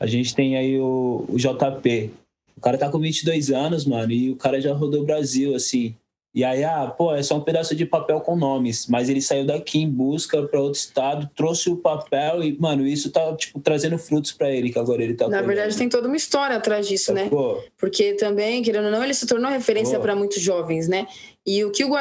[0.00, 2.10] A gente tem aí o, o JP.
[2.56, 5.94] O cara tá com 22 anos, mano, e o cara já rodou o Brasil, assim.
[6.34, 8.88] E aí, ah, pô, é só um pedaço de papel com nomes.
[8.88, 13.12] Mas ele saiu daqui em busca para outro estado, trouxe o papel e, mano, isso
[13.12, 15.28] tá, tipo, trazendo frutos para ele, que agora ele tá.
[15.28, 17.28] Na verdade, tem toda uma história atrás disso, né?
[17.28, 17.62] Pô.
[17.78, 21.06] Porque também, querendo ou não, ele se tornou referência para muitos jovens, né?
[21.46, 21.92] E o que, o,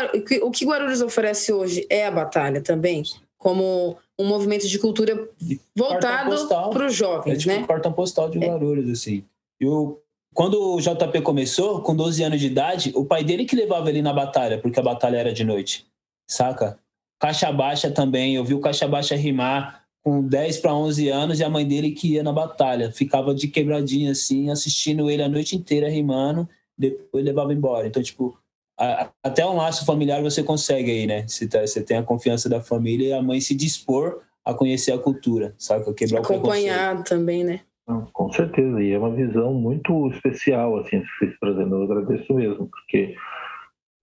[0.42, 3.04] o que Guarulhos oferece hoje é a batalha também,
[3.38, 5.30] como um movimento de cultura
[5.76, 7.68] voltado para os jovens, é tipo né?
[7.68, 8.48] cartão postal de é.
[8.48, 8.92] Guarulhos, é.
[8.94, 9.24] assim.
[9.60, 10.00] E o
[10.34, 14.02] quando o JP começou, com 12 anos de idade, o pai dele que levava ele
[14.02, 15.86] na batalha, porque a batalha era de noite,
[16.28, 16.78] saca?
[17.20, 21.44] Caixa Baixa também, eu vi o Caixa Baixa rimar com 10 para 11 anos e
[21.44, 25.56] a mãe dele que ia na batalha, ficava de quebradinha assim, assistindo ele a noite
[25.56, 27.88] inteira rimando, depois levava embora.
[27.88, 28.38] Então, tipo,
[28.78, 31.26] a, até um laço familiar você consegue aí, né?
[31.28, 34.92] Você, tá, você tem a confiança da família e a mãe se dispor a conhecer
[34.92, 35.94] a cultura, saca?
[35.94, 37.62] Quebrar Acompanhado também, né?
[38.14, 42.70] Com certeza, e é uma visão muito especial, assim, que vocês trazendo, eu agradeço mesmo,
[42.70, 43.16] porque,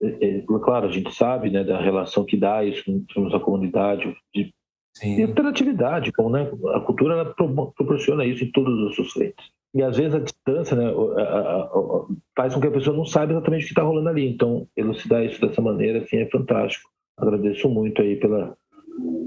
[0.03, 3.39] é, é, claro, a gente sabe, né, da relação que dá isso em termos da
[3.39, 4.53] comunidade, de
[4.95, 5.21] Sim.
[5.21, 7.33] interatividade, como, né, a cultura
[7.75, 9.51] proporciona isso em todos os seus frentes.
[9.73, 13.05] E às vezes a distância né, a, a, a, faz com que a pessoa não
[13.05, 14.27] saiba exatamente o que está rolando ali.
[14.27, 16.89] Então, elucidar isso dessa maneira assim, é fantástico.
[17.17, 18.57] Agradeço muito aí pela,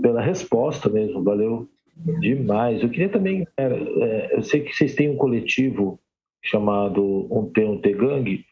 [0.03, 1.25] pela resposta mesmo.
[1.25, 2.83] Valeu Demais.
[2.83, 3.47] Eu queria também.
[3.57, 6.01] É, eu sei que vocês têm um coletivo
[6.43, 8.45] chamado Um T, Um T Gang.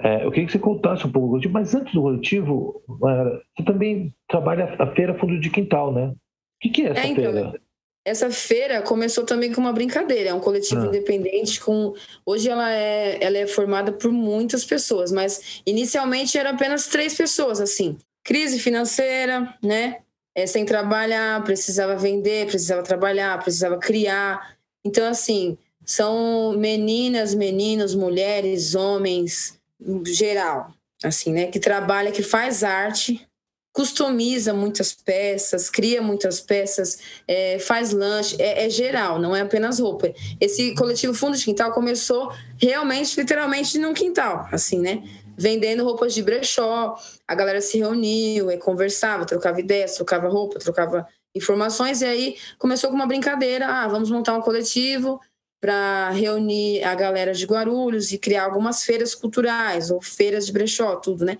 [0.00, 4.74] É, eu queria que você contasse um pouco, mas antes do coletivo, você também trabalha
[4.78, 6.08] a Feira Fundo de Quintal, né?
[6.08, 6.14] O
[6.60, 7.60] que, que é essa é, então, feira?
[8.04, 10.86] Essa feira começou também com uma brincadeira, é um coletivo ah.
[10.86, 11.94] independente com
[12.26, 17.60] hoje ela é ela é formada por muitas pessoas, mas inicialmente era apenas três pessoas
[17.60, 17.96] assim.
[18.24, 19.98] Crise financeira, né?
[20.34, 24.56] É, sem trabalhar, precisava vender, precisava trabalhar, precisava criar.
[24.84, 29.58] Então, assim, são meninas, meninos, mulheres, homens,
[30.06, 31.46] geral, assim, né?
[31.46, 33.26] Que trabalha, que faz arte,
[33.72, 39.78] customiza muitas peças, cria muitas peças, é, faz lanche, é, é, geral, não é apenas
[39.78, 40.12] roupa.
[40.40, 45.02] Esse coletivo Fundo de Quintal começou realmente, literalmente, num quintal, assim, né?
[45.42, 46.96] Vendendo roupas de brechó.
[47.26, 52.00] A galera se reuniu, é, conversava, trocava ideias, trocava roupa, trocava informações.
[52.00, 55.20] E aí começou com uma brincadeira: ah, vamos montar um coletivo
[55.60, 60.96] para reunir a galera de Guarulhos e criar algumas feiras culturais ou feiras de brechó,
[60.96, 61.38] tudo, né?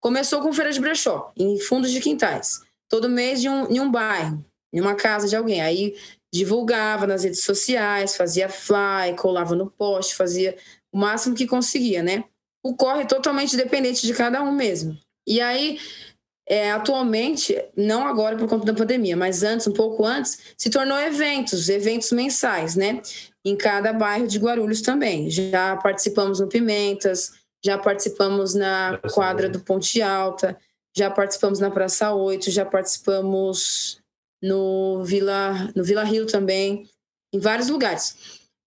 [0.00, 3.90] Começou com feira de brechó, em fundos de quintais, todo mês de um, em um
[3.90, 5.60] bairro, em uma casa de alguém.
[5.60, 5.96] Aí
[6.32, 10.56] divulgava nas redes sociais, fazia fly, colava no poste, fazia
[10.92, 12.24] o máximo que conseguia, né?
[12.62, 14.98] O corre totalmente dependente de cada um mesmo.
[15.26, 15.78] E aí,
[16.48, 20.98] é, atualmente, não agora por conta da pandemia, mas antes, um pouco antes, se tornou
[20.98, 23.02] eventos, eventos mensais, né?
[23.44, 25.30] Em cada bairro de Guarulhos também.
[25.30, 27.32] Já participamos no Pimentas,
[27.64, 30.58] já participamos na quadra do Ponte Alta,
[30.96, 34.00] já participamos na Praça 8, já participamos
[34.42, 36.88] no Vila, no Vila Rio também,
[37.32, 38.16] em vários lugares.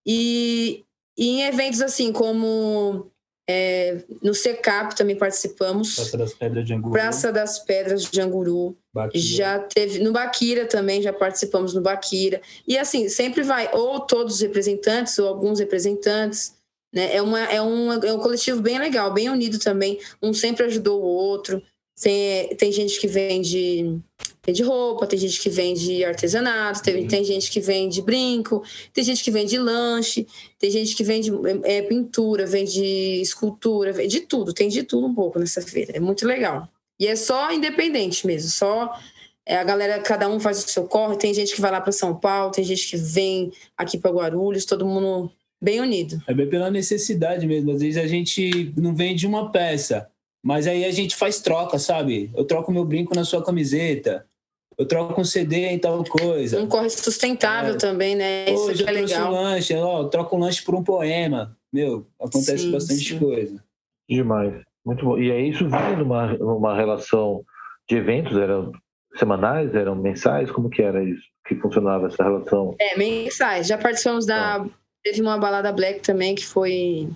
[0.05, 0.83] E,
[1.17, 3.10] e em eventos assim como
[3.49, 5.95] é, no SECAP também participamos.
[5.95, 6.91] Praça das Pedras de Anguru.
[6.93, 8.77] Praça das Pedras de Anguru.
[8.93, 9.23] Baquira.
[9.23, 9.99] Já teve.
[9.99, 12.41] No Baquira também, já participamos no Baquira.
[12.67, 16.55] E assim, sempre vai, ou todos os representantes, ou alguns representantes.
[16.93, 17.15] Né?
[17.15, 19.99] É, uma, é, um, é um coletivo bem legal, bem unido também.
[20.21, 21.61] Um sempre ajudou o outro.
[22.01, 23.99] Tem, tem gente que vem de
[24.45, 27.07] vende roupa, tem gente que vende artesanato, tem, uhum.
[27.07, 30.25] tem gente que vende brinco, tem gente que vende lanche,
[30.57, 31.31] tem gente que vende
[31.63, 32.83] é, pintura, vende
[33.21, 35.95] escultura, vende tudo, tem de tudo um pouco nessa feira.
[35.95, 36.67] É muito legal.
[36.99, 38.91] E é só independente mesmo, só
[39.45, 41.91] é, a galera, cada um faz o seu corre, tem gente que vai lá para
[41.91, 46.21] São Paulo, tem gente que vem aqui para Guarulhos, todo mundo bem unido.
[46.27, 47.71] É bem pela necessidade mesmo.
[47.71, 50.09] Às vezes a gente não vende uma peça,
[50.43, 52.31] mas aí a gente faz troca, sabe?
[52.35, 54.25] Eu troco meu brinco na sua camiseta
[54.81, 56.59] eu troco um CD em tal coisa.
[56.59, 57.77] Um corre sustentável é.
[57.77, 58.49] também, né?
[58.49, 59.29] Isso Hoje é legal.
[59.29, 61.55] Um lanche, ó, eu troco um lanche por um poema.
[61.71, 63.19] Meu, acontece sim, bastante sim.
[63.19, 63.63] coisa.
[64.09, 64.53] Demais.
[64.83, 65.19] Muito bom.
[65.19, 67.45] E aí isso vinha numa, numa relação
[67.87, 68.71] de eventos, eram
[69.15, 70.49] semanais, eram mensais?
[70.49, 71.23] Como que era isso?
[71.47, 72.75] Que funcionava essa relação?
[72.79, 73.67] É, mensais.
[73.67, 74.63] Já participamos da...
[74.63, 74.65] Ah.
[75.03, 77.09] Teve uma balada black também que foi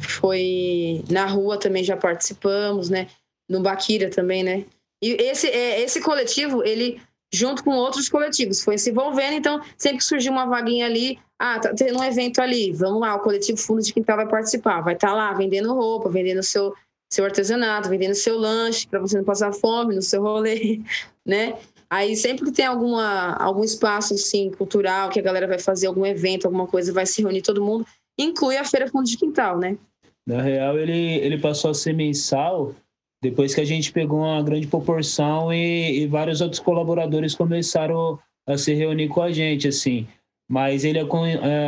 [0.00, 3.08] foi na rua também já participamos, né?
[3.48, 4.64] No Baquira também, né?
[5.04, 6.98] E esse, é, esse coletivo, ele,
[7.30, 9.34] junto com outros coletivos, foi se envolvendo.
[9.34, 13.14] Então, sempre que surgiu uma vaguinha ali, ah, tá tendo um evento ali, vamos lá,
[13.14, 16.72] o coletivo Fundo de Quintal vai participar, vai estar tá lá vendendo roupa, vendendo seu,
[17.12, 20.80] seu artesanato, vendendo seu lanche, para você não passar fome no seu rolê,
[21.26, 21.54] né?
[21.90, 26.06] Aí sempre que tem alguma, algum espaço assim, cultural, que a galera vai fazer algum
[26.06, 27.86] evento, alguma coisa, vai se reunir todo mundo,
[28.18, 29.76] inclui a Feira Fundo de Quintal, né?
[30.26, 32.74] Na real, ele, ele passou a ser mensal
[33.24, 38.58] depois que a gente pegou uma grande proporção e, e vários outros colaboradores começaram a
[38.58, 40.06] se reunir com a gente, assim.
[40.46, 41.02] Mas ele é,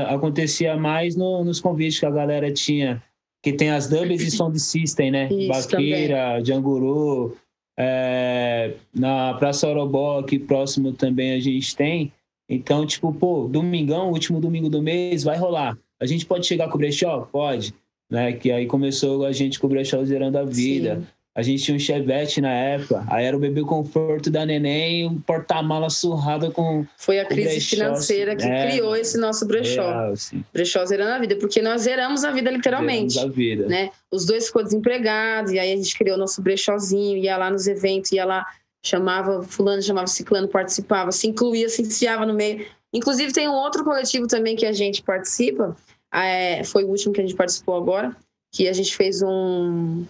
[0.06, 3.02] acontecia mais no, nos convites que a galera tinha,
[3.42, 5.28] que tem as dubs e sound system, né?
[5.32, 7.34] Isso Baqueira, Janguru,
[7.78, 12.12] é, na Praça Orobó, aqui próximo também a gente tem.
[12.46, 15.76] Então, tipo, pô, domingão, último domingo do mês, vai rolar.
[15.98, 17.26] A gente pode chegar com o brechó?
[17.32, 17.72] Pode.
[18.10, 18.34] Né?
[18.34, 20.96] Que aí começou a gente com o brechó zerando a vida.
[20.96, 21.15] Sim.
[21.36, 25.20] A gente tinha um Chevette na época, aí era o bebê conforto da neném, um
[25.20, 26.86] porta-mala surrado com.
[26.96, 29.82] Foi a crise brechó, financeira que é, criou esse nosso brechó.
[29.82, 30.14] Real,
[30.50, 33.12] brechó zerando a vida, porque nós zeramos a vida literalmente.
[33.12, 33.66] Zeramos a vida.
[33.66, 33.90] Né?
[34.10, 38.12] Os dois ficou desempregados, e aí a gente criou nosso brechózinho, ia lá nos eventos,
[38.12, 38.46] ia lá,
[38.82, 42.64] chamava fulano, chamava ciclano, participava, se incluía, se enfiava no meio.
[42.94, 45.76] Inclusive tem um outro coletivo também que a gente participa,
[46.14, 48.16] é, foi o último que a gente participou agora,
[48.54, 50.06] que a gente fez um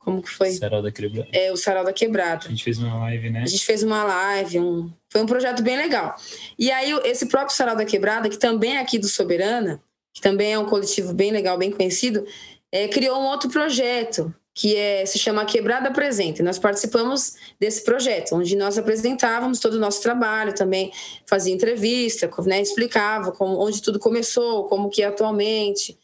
[0.00, 0.50] como que foi?
[0.52, 1.28] Sarau da Quebrada.
[1.30, 2.46] É, o Sarau da Quebrada.
[2.46, 3.42] A gente fez uma live, né?
[3.42, 4.90] A gente fez uma live, um...
[5.10, 6.16] foi um projeto bem legal.
[6.58, 9.80] E aí, esse próprio Sarau da Quebrada, que também é aqui do Soberana,
[10.14, 12.26] que também é um coletivo bem legal, bem conhecido,
[12.72, 16.42] é, criou um outro projeto, que é, se chama Quebrada Presente.
[16.42, 20.90] Nós participamos desse projeto, onde nós apresentávamos todo o nosso trabalho, também
[21.26, 25.98] fazia entrevista, né, explicava como, onde tudo começou, como que é atualmente,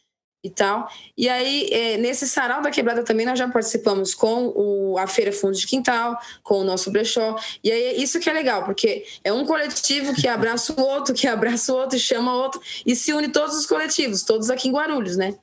[0.47, 0.89] e tal.
[1.17, 5.33] E aí, é, nesse sarau da quebrada também, nós já participamos com o, a Feira
[5.33, 7.37] Fundo de Quintal, com o nosso brechó.
[7.63, 11.27] E aí, isso que é legal, porque é um coletivo que abraça o outro, que
[11.27, 14.69] abraça o outro, e chama o outro, e se une todos os coletivos, todos aqui
[14.69, 15.35] em Guarulhos, né?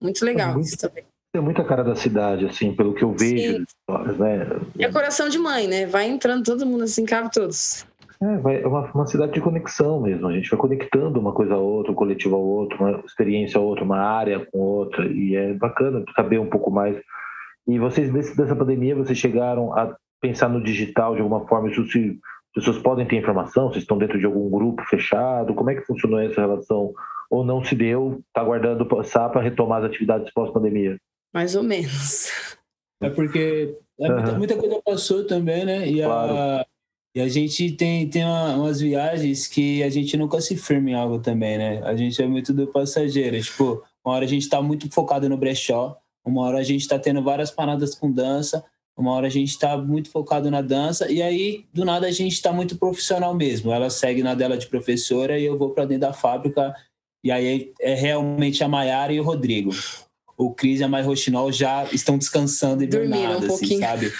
[0.00, 1.04] Muito legal é muito, isso também.
[1.32, 3.64] Tem muita cara da cidade, assim, pelo que eu vejo.
[4.18, 4.46] Né?
[4.78, 5.86] É coração de mãe, né?
[5.86, 7.86] Vai entrando todo mundo assim, cabe todos.
[8.22, 10.28] É, vai, é uma, uma, cidade de conexão mesmo.
[10.28, 13.60] A gente vai conectando uma coisa a outra, um coletivo ao outro, uma experiência a
[13.60, 15.04] outra, uma área com outra.
[15.06, 16.96] E é bacana saber um pouco mais.
[17.66, 21.68] E vocês, desse, dessa pandemia, vocês chegaram a pensar no digital de alguma forma?
[21.68, 22.20] Isso se,
[22.56, 23.68] as pessoas podem ter informação?
[23.68, 25.54] Vocês estão dentro de algum grupo fechado?
[25.54, 26.92] Como é que funcionou essa relação?
[27.28, 28.20] Ou não se deu?
[28.28, 30.96] Está aguardando passar para retomar as atividades pós-pandemia?
[31.34, 32.56] Mais ou menos.
[33.00, 35.88] É porque é muita, muita, coisa passou também, né?
[35.88, 36.32] E claro.
[36.32, 36.66] a
[37.14, 40.94] e a gente tem, tem uma, umas viagens que a gente nunca se firma em
[40.94, 41.82] algo também, né?
[41.84, 43.40] A gente é muito do passageiro.
[43.42, 46.98] Tipo, uma hora a gente tá muito focado no brechó, uma hora a gente tá
[46.98, 48.64] tendo várias paradas com dança,
[48.96, 52.40] uma hora a gente tá muito focado na dança, e aí, do nada, a gente
[52.40, 53.72] tá muito profissional mesmo.
[53.72, 56.74] Ela segue na dela de professora e eu vou para dentro da fábrica,
[57.24, 59.70] e aí é realmente a Maiara e o Rodrigo.
[60.36, 64.12] O Cris e a Mai Rochinol já estão descansando e dormindo, um assim, sabe?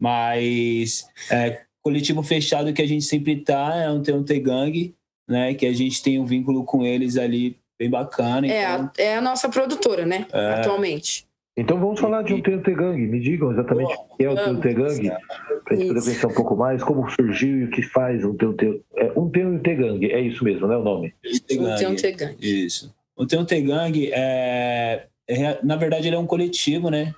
[0.00, 4.94] Mas é, coletivo fechado que a gente sempre tá é um T1T Gang,
[5.28, 5.54] né?
[5.54, 8.44] Que a gente tem um vínculo com eles ali bem bacana.
[8.44, 8.90] É, então...
[8.98, 10.26] a, é a nossa produtora, né?
[10.32, 10.54] É...
[10.54, 11.24] Atualmente.
[11.56, 13.06] Então vamos falar de um TNT Gang.
[13.06, 15.10] Me digam exatamente o que é o TNT Gang,
[15.64, 18.34] para a gente poder pensar um pouco mais como surgiu e o que faz um
[18.36, 20.12] TNT, é, um TNT Gang.
[20.12, 20.76] É isso mesmo, né?
[20.76, 21.14] O nome?
[21.24, 22.36] Um TNT Gang.
[22.40, 22.92] Isso.
[23.16, 27.14] O TNT Gang é, é, na verdade, ele é um coletivo, né?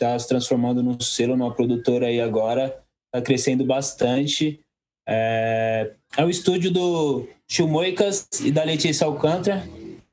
[0.00, 2.83] Está se transformando num selo, numa produtora aí agora
[3.14, 4.60] está crescendo bastante.
[5.08, 9.62] É, é o estúdio do Chumoicas e da Letícia Alcântara,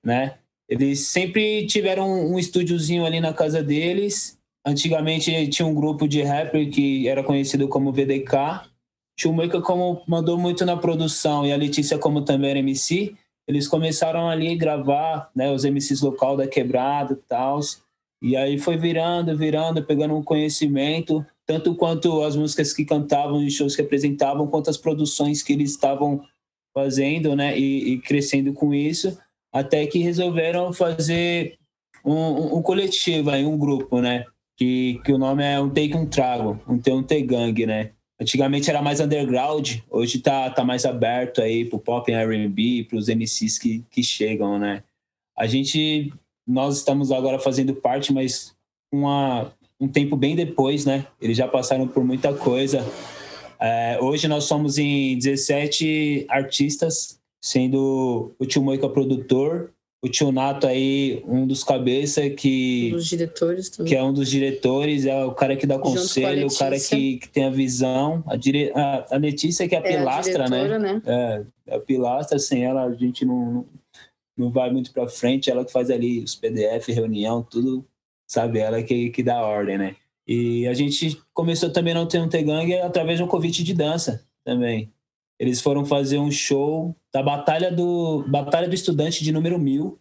[0.04, 0.36] né?
[0.70, 4.38] Eles sempre tiveram um estúdiozinho ali na casa deles.
[4.66, 8.70] Antigamente tinha um grupo de rapper que era conhecido como VDK.
[9.20, 13.16] Chumoica como mandou muito na produção e a Letícia como também era MC,
[13.48, 17.60] eles começaram ali a gravar, né, os MCs local da quebrada e tal.
[18.22, 23.52] E aí foi virando, virando, pegando um conhecimento tanto quanto as músicas que cantavam e
[23.52, 26.24] shows que apresentavam, quanto as produções que eles estavam
[26.74, 29.18] fazendo, né, e, e crescendo com isso,
[29.52, 31.58] até que resolveram fazer
[32.06, 34.26] um, um, coletivo aí, um grupo, né,
[34.58, 37.92] que, que o nome é um Take um Trago, um T um Gang, né.
[38.20, 43.08] Antigamente era mais underground, hoje tá, tá mais aberto aí pro pop e R&B, pros
[43.08, 44.84] MCs que, que chegam, né.
[45.36, 46.14] A gente,
[46.48, 48.56] nós estamos agora fazendo parte, mas
[48.92, 49.52] uma
[49.82, 51.08] um tempo bem depois, né?
[51.20, 52.86] Eles já passaram por muita coisa.
[53.60, 59.72] É, hoje nós somos em 17 artistas, sendo o Tio Moica produtor,
[60.04, 62.90] o tio Nato aí, um dos cabeças que.
[62.92, 63.92] Um dos diretores também.
[63.92, 67.30] Que é um dos diretores, é o cara que dá conselho, o cara que, que
[67.30, 68.24] tem a visão.
[68.26, 68.72] A, dire...
[68.74, 70.80] a, a Letícia, que é a é pilastra, a né?
[70.80, 71.02] né?
[71.06, 73.64] É, a pilastra, sem ela a gente não,
[74.36, 75.52] não vai muito para frente.
[75.52, 77.86] Ela que faz ali os PDF, reunião, tudo,
[78.32, 78.60] sabe?
[78.60, 79.96] Ela que, que dá ordem, né?
[80.26, 84.26] E a gente começou também não ter um T-Gang através de um convite de dança
[84.46, 84.90] também.
[85.38, 90.00] Eles foram fazer um show da Batalha do Batalha do Estudante de número mil,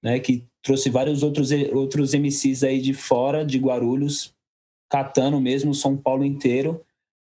[0.00, 4.32] né, que trouxe vários outros outros MCs aí de fora de Guarulhos,
[4.88, 6.84] catando mesmo São Paulo inteiro.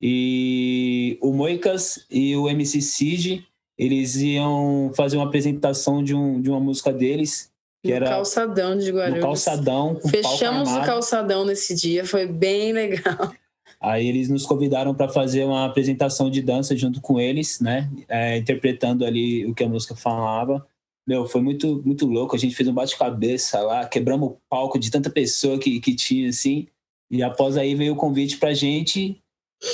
[0.02, 3.46] E o Moicas e o MC Cid,
[3.78, 7.49] eles iam fazer uma apresentação de, um, de uma música deles,
[7.82, 9.16] que no era calçadão de Guarulhos.
[9.16, 10.00] No calçadão.
[10.08, 13.32] Fechamos o calçadão nesse dia, foi bem legal.
[13.80, 17.90] Aí eles nos convidaram para fazer uma apresentação de dança junto com eles, né?
[18.08, 20.66] É, interpretando ali o que a música falava.
[21.06, 22.36] Meu, foi muito, muito louco.
[22.36, 26.28] A gente fez um bate-cabeça lá, quebramos o palco de tanta pessoa que, que tinha,
[26.28, 26.68] assim.
[27.10, 29.18] E após aí veio o convite pra gente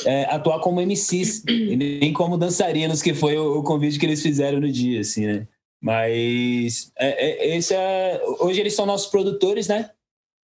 [0.05, 4.23] é, atuar como MCs, e nem como dançarinos, que foi o, o, convite que eles
[4.23, 5.49] fizeram no dia, assim, né?
[5.81, 9.91] Mas é, é, esse é, hoje eles são nossos produtores, né?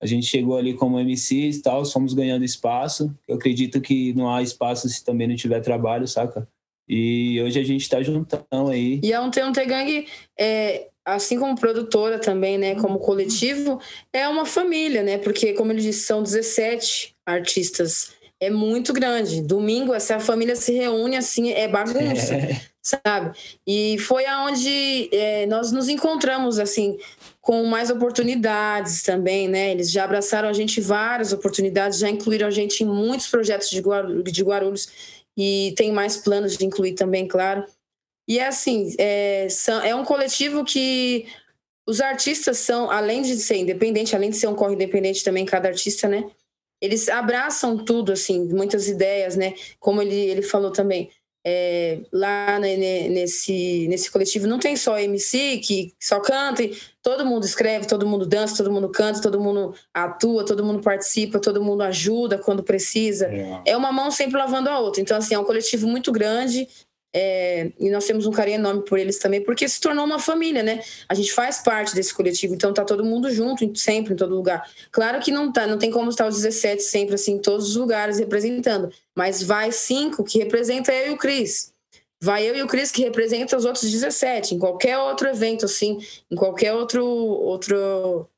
[0.00, 3.14] A gente chegou ali como MCs e tal, fomos ganhando espaço.
[3.26, 6.46] Eu acredito que não há espaço se também não tiver trabalho, saca?
[6.88, 9.00] E hoje a gente tá juntão aí.
[9.02, 10.06] E a Unte Unte Gang,
[10.36, 13.80] é, assim como produtora também, né, como coletivo,
[14.12, 15.18] é uma família, né?
[15.18, 18.12] Porque, como ele disse, são 17 artistas.
[18.42, 19.40] É muito grande.
[19.40, 22.60] Domingo, essa família se reúne assim, é bagunça, é.
[22.82, 23.38] sabe?
[23.64, 26.98] E foi aonde é, nós nos encontramos, assim,
[27.40, 29.70] com mais oportunidades também, né?
[29.70, 33.78] Eles já abraçaram a gente várias oportunidades, já incluíram a gente em muitos projetos de
[33.78, 34.88] Guarulhos, de Guarulhos
[35.36, 37.64] e tem mais planos de incluir também, claro.
[38.26, 41.26] E é assim, é, são, é um coletivo que
[41.86, 45.68] os artistas são, além de ser independente, além de ser um corre independente também, cada
[45.68, 46.28] artista, né?
[46.82, 49.54] Eles abraçam tudo, assim, muitas ideias, né?
[49.78, 51.08] Como ele, ele falou também,
[51.44, 56.62] é, lá nesse, nesse coletivo não tem só MC que só canta,
[57.02, 61.40] todo mundo escreve, todo mundo dança, todo mundo canta, todo mundo atua, todo mundo participa,
[61.40, 63.26] todo mundo ajuda quando precisa.
[63.26, 65.00] É, é uma mão sempre lavando a outra.
[65.00, 66.68] Então, assim, é um coletivo muito grande
[67.14, 70.62] é, e nós temos um carinho enorme por eles também, porque se tornou uma família,
[70.62, 70.82] né?
[71.08, 74.66] A gente faz parte desse coletivo, então tá todo mundo junto, sempre, em todo lugar.
[74.90, 77.76] Claro que não tá, não tem como estar os 17 sempre assim, em todos os
[77.76, 81.72] lugares representando, mas vai cinco que representa eu e o Cris.
[82.20, 85.98] Vai eu e o Cris que representa os outros 17, em qualquer outro evento, assim,
[86.30, 88.28] em qualquer outro, outro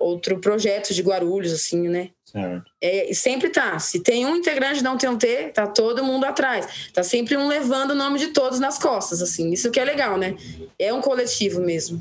[0.00, 2.10] outro projeto de Guarulhos, assim, né?
[2.30, 2.70] Certo.
[2.80, 3.78] É, sempre tá.
[3.78, 6.90] Se tem um integrante não tem um T, tá todo mundo atrás.
[6.92, 9.50] Tá sempre um levando o nome de todos nas costas, assim.
[9.52, 10.36] Isso que é legal, né?
[10.78, 12.00] É um coletivo mesmo.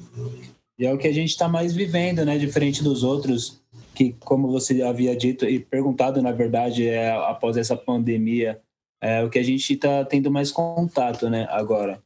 [0.77, 2.38] E é o que a gente está mais vivendo, né?
[2.38, 3.59] Diferente dos outros,
[3.95, 8.61] que, como você havia dito e perguntado, na verdade, é, após essa pandemia,
[9.01, 11.47] é o que a gente está tendo mais contato, né?
[11.49, 12.01] Agora.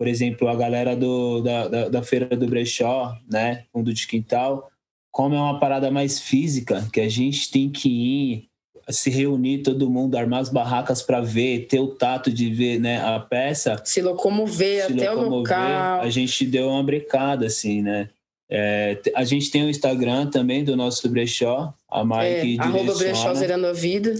[0.00, 3.64] Por exemplo, a galera do, da, da, da Feira do Brechó, né?
[3.72, 4.70] Fundo de Quintal,
[5.10, 8.48] como é uma parada mais física, que a gente tem que ir
[8.90, 13.00] se reunir todo mundo, armar as barracas para ver, ter o tato de ver né,
[13.00, 13.80] a peça.
[13.84, 16.00] Se locomover se até locomover, o local.
[16.00, 18.08] A gente deu uma brecada, assim, né?
[18.50, 23.34] É, a gente tem o Instagram também do nosso brechó, a Mike é, arroba brechó
[23.34, 24.14] zerando a vida.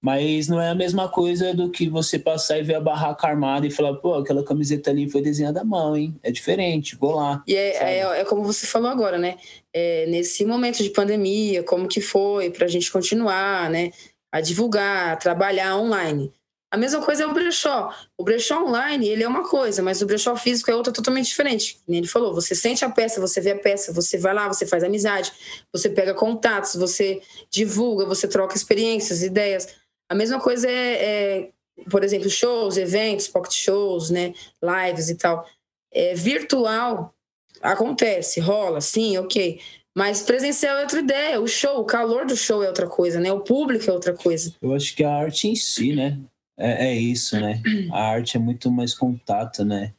[0.00, 3.66] Mas não é a mesma coisa do que você passar e ver a barraca armada
[3.66, 6.16] e falar, pô, aquela camiseta ali foi desenhada à mão, hein?
[6.22, 7.42] É diferente, vou lá.
[7.46, 9.36] E é, é, é, como você falou agora, né?
[9.74, 13.90] É, nesse momento de pandemia, como que foi para a gente continuar, né?
[14.32, 16.32] A divulgar, a trabalhar online.
[16.72, 17.92] A mesma coisa é o brechó.
[18.16, 21.80] O brechó online, ele é uma coisa, mas o brechó físico é outra totalmente diferente.
[21.88, 24.84] Ele falou, você sente a peça, você vê a peça, você vai lá, você faz
[24.84, 25.32] amizade,
[25.72, 27.20] você pega contatos, você
[27.50, 29.79] divulga, você troca experiências, ideias.
[30.10, 31.50] A mesma coisa é, é
[31.88, 35.46] por exemplo, shows, eventos, pocket shows, né, lives e tal.
[35.92, 37.14] É, virtual
[37.62, 39.60] acontece, rola, sim, ok.
[39.96, 41.40] Mas presencial é outra ideia.
[41.40, 43.32] O show, o calor do show é outra coisa, né?
[43.32, 44.54] O público é outra coisa.
[44.62, 46.18] Eu acho que a arte em si, né?
[46.56, 47.60] É, é isso, né?
[47.92, 49.92] A arte é muito mais contato, né?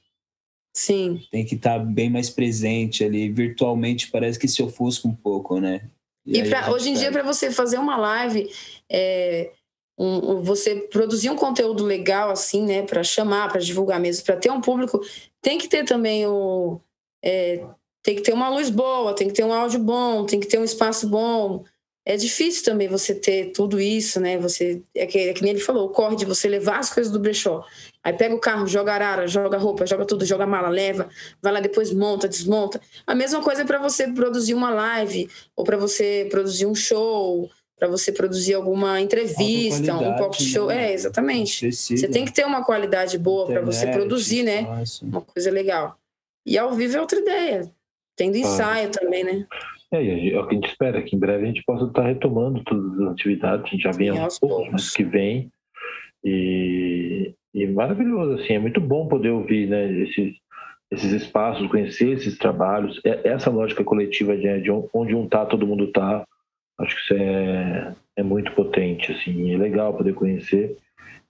[0.74, 1.22] Sim.
[1.30, 3.30] Tem que estar tá bem mais presente ali.
[3.30, 5.82] Virtualmente parece que se ofusca um pouco, né?
[6.26, 8.49] E, e pra, hoje em dia, para você fazer uma live,
[8.89, 9.51] é,
[10.04, 14.52] um, você produzir um conteúdo legal assim, né, para chamar, para divulgar mesmo, para ter
[14.52, 14.99] um público,
[15.41, 16.80] tem que ter também o
[17.24, 17.64] é,
[18.04, 20.58] tem que ter uma luz boa, tem que ter um áudio bom, tem que ter
[20.58, 21.64] um espaço bom,
[22.04, 24.38] é difícil também você ter tudo isso, né?
[24.39, 27.20] Você é que, é que nem ele falou, corre de você levar as coisas do
[27.20, 27.64] brechó.
[28.04, 31.08] Aí pega o carro, joga arara, joga roupa, joga tudo, joga mala, leva,
[31.39, 32.82] vai lá depois monta, desmonta.
[33.06, 37.47] A mesma coisa é para você produzir uma live ou para você produzir um show,
[37.82, 40.68] para você produzir alguma entrevista, um pop show.
[40.68, 40.92] Né?
[40.92, 41.62] É, exatamente.
[41.62, 42.06] Precisa.
[42.06, 44.68] Você tem que ter uma qualidade boa para você produzir, né?
[45.02, 45.98] Uma coisa legal.
[46.46, 47.72] E ao vivo é outra ideia.
[48.16, 48.92] Tendo ensaio ah.
[48.92, 49.48] também, né?
[49.92, 52.64] É, é o que a gente espera, que em breve a gente possa estar retomando
[52.64, 55.52] todas as atividades, a gente já vem aos poucos, que vem.
[56.24, 60.36] E, e maravilhoso, assim, é muito bom poder ouvir né, esses,
[60.92, 65.66] esses espaços, conhecer esses trabalhos, é, essa lógica coletiva de, de onde um tá, todo
[65.66, 66.24] mundo tá,
[66.82, 70.78] acho que isso é, é muito potente, assim, é legal poder conhecer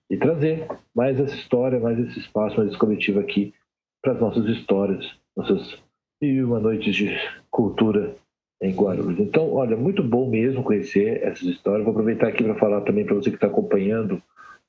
[0.10, 3.54] e trazer mais essa história, mais esse espaço, mais esse coletivo aqui
[4.02, 5.80] para as nossas histórias, nossas
[6.22, 7.18] e uma noites de
[7.50, 8.16] cultura
[8.62, 9.20] em Guarulhos.
[9.20, 11.84] Então, olha, muito bom mesmo conhecer essas histórias.
[11.84, 14.22] Vou aproveitar aqui para falar também para você que está acompanhando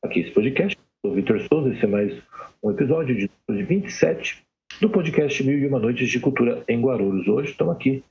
[0.03, 0.78] aqui esse podcast.
[1.05, 2.22] Sou Vitor Souza, esse é mais
[2.62, 4.43] um episódio de 27
[4.80, 7.28] do podcast Mil e Uma Noites de Cultura em Guarulhos.
[7.28, 8.03] Hoje estamos aqui,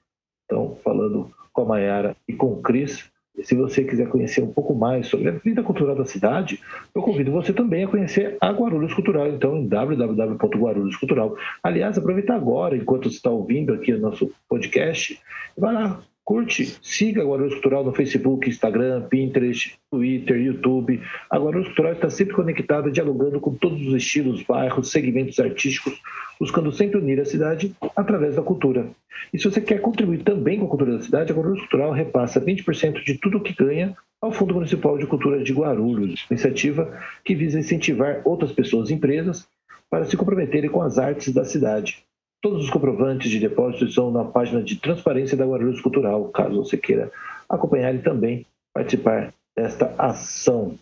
[0.51, 3.09] então, falando com a Mayara e com o Cris
[3.41, 6.59] se você quiser conhecer um pouco mais sobre a vida cultural da cidade,
[6.93, 11.35] eu convido você também a conhecer a Guarulhos Cultural, então em www.guarulhoscultural.
[11.63, 15.17] Aliás, aproveita agora, enquanto você está ouvindo aqui o nosso podcast,
[15.57, 21.01] vai lá, curte, siga Guarulhos Cultural no Facebook, Instagram, Pinterest, Twitter, YouTube.
[21.29, 25.99] A Guarulhos Cultural está sempre conectada, dialogando com todos os estilos, bairros, segmentos artísticos,
[26.39, 28.89] buscando sempre unir a cidade através da cultura.
[29.33, 32.39] E se você quer contribuir também com a cultura da cidade, a Guarulhos Cultural repassa
[32.39, 37.33] 20% de tudo o que ganha ao Fundo Municipal de Cultura de Guarulhos, iniciativa que
[37.33, 39.47] visa incentivar outras pessoas e empresas
[39.89, 42.03] para se comprometerem com as artes da cidade.
[42.41, 46.75] Todos os comprovantes de depósito estão na página de transparência da Guarulhos Cultural, caso você
[46.75, 47.11] queira
[47.47, 50.77] acompanhar e também participar desta ação.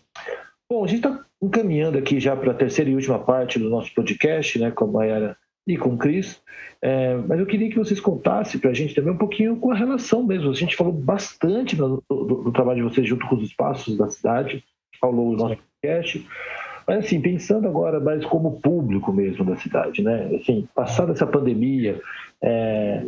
[0.70, 3.92] Bom, a gente está encaminhando aqui já para a terceira e última parte do nosso
[3.94, 5.36] podcast, né, com a Mayara
[5.66, 6.40] e com o Cris.
[6.80, 9.76] É, mas eu queria que vocês contassem para a gente também um pouquinho com a
[9.76, 10.50] relação mesmo.
[10.50, 14.08] A gente falou bastante do, do, do, trabalho de vocês junto com os espaços da
[14.08, 14.64] cidade
[15.02, 16.26] ao longo do nosso podcast.
[16.90, 20.28] Mas assim, pensando agora mais como público mesmo da cidade, né?
[20.34, 22.00] Assim, passada essa pandemia,
[22.42, 23.00] é...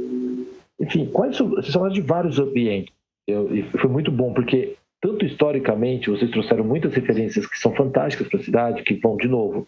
[0.79, 2.95] enfim, quais são, vocês falaram de vários ambientes.
[3.27, 8.29] Eu, e foi muito bom, porque tanto historicamente vocês trouxeram muitas referências que são fantásticas
[8.29, 9.67] para a cidade, que vão, de novo,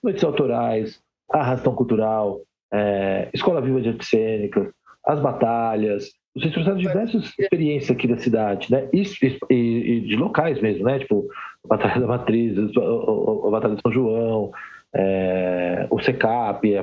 [0.00, 2.40] noites autorais, arrastão cultural,
[2.72, 4.68] é, escola viva de artes cênicas,
[5.04, 6.12] as batalhas.
[6.36, 8.88] Vocês trouxeram diversas experiências aqui da cidade, né?
[8.92, 9.02] E,
[9.50, 11.00] e, e, de locais mesmo, né?
[11.00, 11.26] Tipo,
[11.66, 14.52] Batalha da Matriz, a, Batalha de São João,
[14.94, 16.82] é, o SECAP, a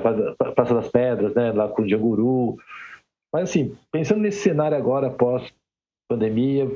[0.52, 1.52] Praça das Pedras, né?
[1.52, 2.56] Lá com o Dianguru.
[3.32, 6.70] Mas, assim, pensando nesse cenário agora, pós-pandemia,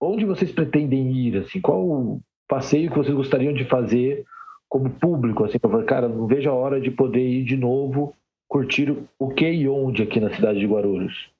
[0.00, 1.38] onde vocês pretendem ir?
[1.38, 4.24] Assim, qual o passeio que vocês gostariam de fazer
[4.68, 8.14] como público, assim, para cara, não vejo a hora de poder ir de novo
[8.48, 11.30] curtir o que e onde aqui na cidade de Guarulhos.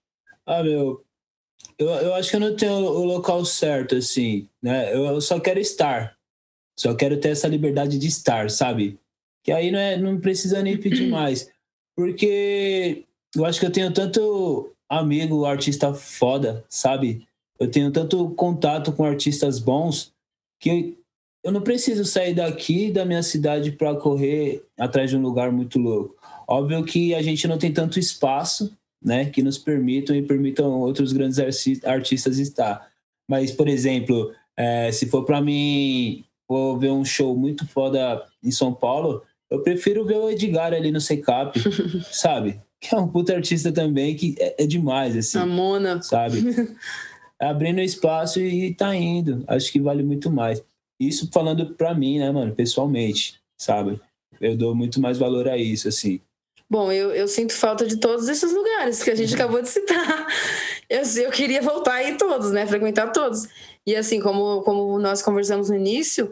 [0.46, 1.02] Ah, meu,
[1.78, 4.94] eu, eu acho que eu não tenho o local certo, assim, né?
[4.94, 6.16] Eu, eu só quero estar,
[6.78, 8.98] só quero ter essa liberdade de estar, sabe?
[9.42, 11.50] Que aí não, é, não precisa nem pedir mais,
[11.96, 17.26] porque eu acho que eu tenho tanto amigo, artista foda, sabe?
[17.58, 20.12] Eu tenho tanto contato com artistas bons
[20.60, 20.96] que
[21.42, 25.78] eu não preciso sair daqui da minha cidade para correr atrás de um lugar muito
[25.78, 26.16] louco.
[26.48, 31.12] Óbvio que a gente não tem tanto espaço, né, que nos permitam e permitam outros
[31.12, 31.38] grandes
[31.84, 32.88] artistas estar.
[33.28, 38.50] Mas, por exemplo, é, se for para mim vou ver um show muito foda em
[38.50, 41.58] São Paulo, eu prefiro ver o Edgar ali no Secap,
[42.10, 42.60] sabe?
[42.80, 45.38] Que é um puta artista também que é, é demais, assim.
[45.38, 46.02] A Mona.
[46.02, 46.42] Sabe?
[47.38, 49.44] Abrindo espaço e tá indo.
[49.46, 50.62] Acho que vale muito mais.
[50.98, 54.00] Isso falando pra mim, né, mano, pessoalmente, sabe?
[54.40, 56.20] Eu dou muito mais valor a isso, assim.
[56.68, 60.26] Bom, eu, eu sinto falta de todos esses lugares que a gente acabou de citar.
[60.86, 62.66] Eu, eu queria voltar aí todos, né?
[62.66, 63.48] Frequentar todos.
[63.86, 66.30] E assim, como, como nós conversamos no início,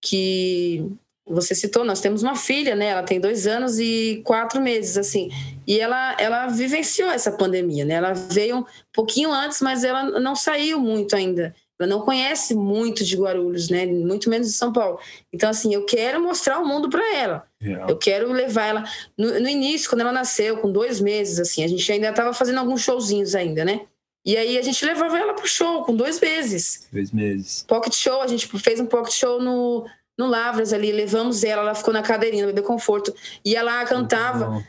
[0.00, 0.84] que
[1.26, 2.88] você citou, nós temos uma filha, né?
[2.88, 5.30] Ela tem dois anos e quatro meses, assim.
[5.66, 7.94] E ela, ela vivenciou essa pandemia, né?
[7.94, 11.54] Ela veio um pouquinho antes, mas ela não saiu muito ainda.
[11.78, 13.84] Ela não conhece muito de Guarulhos, né?
[13.84, 14.98] Muito menos de São Paulo.
[15.32, 17.46] Então, assim, eu quero mostrar o mundo para ela.
[17.60, 17.90] Yeah.
[17.90, 18.84] Eu quero levar ela.
[19.18, 22.58] No, no, início, quando ela nasceu, com dois meses, assim, a gente ainda estava fazendo
[22.58, 23.80] alguns showzinhos ainda, né?
[24.24, 26.86] E aí a gente levava ela pro show com dois meses.
[26.92, 27.64] Dois meses.
[27.66, 29.84] Pocket show, a gente fez um pocket show no,
[30.16, 33.12] no Lavras ali, levamos ela, ela ficou na cadeirinha, no bebê conforto.
[33.44, 34.64] E ela cantava.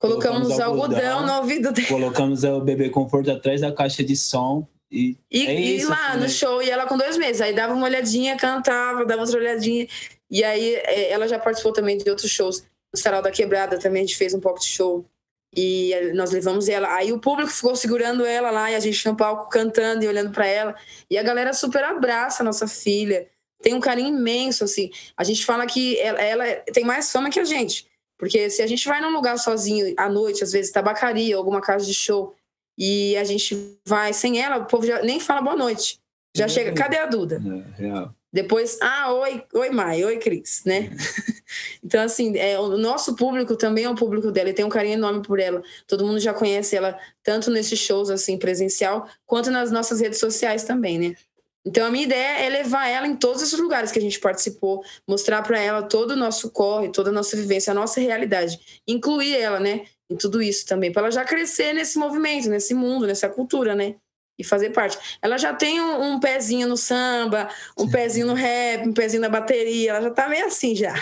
[0.00, 1.88] Colocamos, colocamos algodão, algodão, no ouvido dela.
[1.88, 6.16] Colocamos o bebê conforto atrás da caixa de som E, e, é e lá assim,
[6.16, 6.28] no né?
[6.28, 7.40] show, e ela com dois meses.
[7.40, 9.86] Aí dava uma olhadinha, cantava, dava outra olhadinha.
[10.30, 12.62] E aí é, ela já participou também de outros shows.
[12.92, 15.04] No Sarau da Quebrada também a gente fez um pouco de show.
[15.54, 16.94] E nós levamos ela.
[16.94, 20.30] Aí o público ficou segurando ela lá e a gente no palco cantando e olhando
[20.30, 20.74] para ela.
[21.10, 23.26] E a galera super abraça a nossa filha.
[23.62, 24.90] Tem um carinho imenso, assim.
[25.16, 27.86] A gente fala que ela, ela tem mais fama que a gente.
[28.18, 31.86] Porque se a gente vai num lugar sozinho à noite, às vezes tabacaria, alguma casa
[31.86, 32.34] de show,
[32.78, 36.00] e a gente vai sem ela, o povo já nem fala boa noite.
[36.36, 37.42] Já É chega, cadê a Duda?
[37.76, 38.14] É, real.
[38.32, 40.90] Depois, ah, oi, oi, Mai, oi, Cris, né?
[41.82, 44.94] então, assim, é, o nosso público também é um público dela e tem um carinho
[44.94, 45.62] enorme por ela.
[45.86, 50.62] Todo mundo já conhece ela, tanto nesses shows, assim, presencial, quanto nas nossas redes sociais
[50.62, 51.16] também, né?
[51.64, 54.84] Então, a minha ideia é levar ela em todos esses lugares que a gente participou,
[55.06, 58.58] mostrar para ela todo o nosso corre, toda a nossa vivência, a nossa realidade.
[58.86, 63.06] Incluir ela, né, em tudo isso também, para ela já crescer nesse movimento, nesse mundo,
[63.06, 63.96] nessa cultura, né?
[64.38, 64.96] E fazer parte.
[65.20, 69.28] Ela já tem um, um pezinho no samba, um pezinho no rap, um pezinho na
[69.28, 70.94] bateria, ela já tá meio assim já.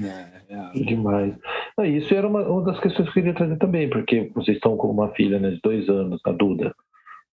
[0.00, 0.72] É, real.
[0.72, 1.34] Demais.
[1.76, 4.76] Ah, Isso era uma, uma das questões que eu queria trazer também, porque vocês estão
[4.76, 6.72] com uma filha né, de dois anos, a Duda.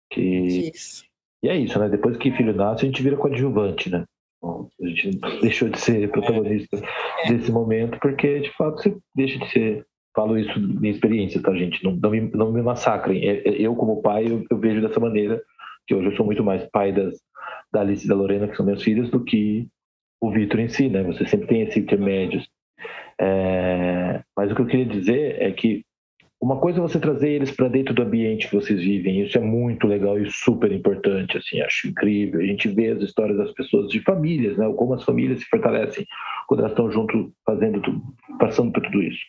[0.10, 0.72] Que...
[0.74, 1.06] Isso.
[1.44, 1.88] E é isso, né?
[1.88, 4.04] Depois que filho nasce, a gente vira coadjuvante, né?
[4.44, 5.12] A gente
[5.42, 6.82] deixou de ser protagonista
[7.28, 9.86] desse momento, porque de fato você deixa de ser.
[10.16, 11.84] Falo isso de minha experiência, tá, gente?
[11.84, 13.28] Não, não, me, não me massacrem.
[13.28, 15.42] É- é- Eu, como pai, eu, eu vejo dessa maneira,
[15.86, 17.14] que hoje eu sou muito mais pai das,
[17.72, 19.68] da Alice e da Lorena, que são meus filhos, do que
[20.22, 21.04] o Vitor em si, né?
[21.04, 22.42] Você sempre tem esse intermédio.
[23.20, 25.84] É, mas o que eu queria dizer é que
[26.42, 29.22] uma coisa é você trazer eles para dentro do ambiente que vocês vivem.
[29.22, 32.40] Isso é muito legal e super importante, assim, acho incrível.
[32.40, 34.72] A gente vê as histórias das pessoas de famílias, né?
[34.76, 36.06] Como as famílias se fortalecem
[36.48, 37.82] quando elas estão junto fazendo
[38.40, 39.22] passando por tudo isso.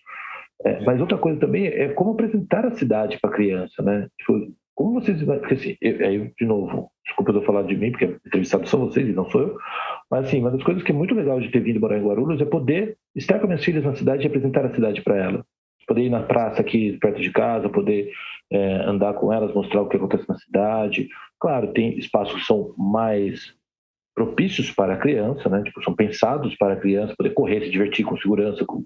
[0.65, 4.09] É, mas outra coisa também é como apresentar a cidade para a criança, né?
[4.19, 8.71] Tipo, como vocês, porque assim, aí de novo, desculpa eu falar de mim, porque entrevistados
[8.71, 9.59] são vocês e não sou eu,
[10.11, 12.41] mas assim, uma das coisas que é muito legal de ter vindo morar em Guarulhos
[12.41, 15.45] é poder estar com minhas filhas na cidade e apresentar a cidade para elas
[15.87, 18.11] poder ir na praça aqui perto de casa, poder
[18.51, 21.09] é, andar com elas, mostrar o que acontece na cidade.
[21.39, 23.55] Claro, tem espaços que são mais
[24.15, 25.63] propícios para a criança, né?
[25.63, 28.83] Tipo, são pensados para a criança poder correr, se divertir com segurança, com.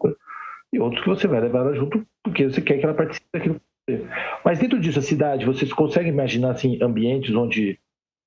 [0.73, 3.55] E outros que você vai levar ela junto porque você quer que ela participe daquilo.
[3.87, 4.07] que você-
[4.45, 7.79] Mas dentro disso, a cidade, vocês conseguem imaginar assim ambientes onde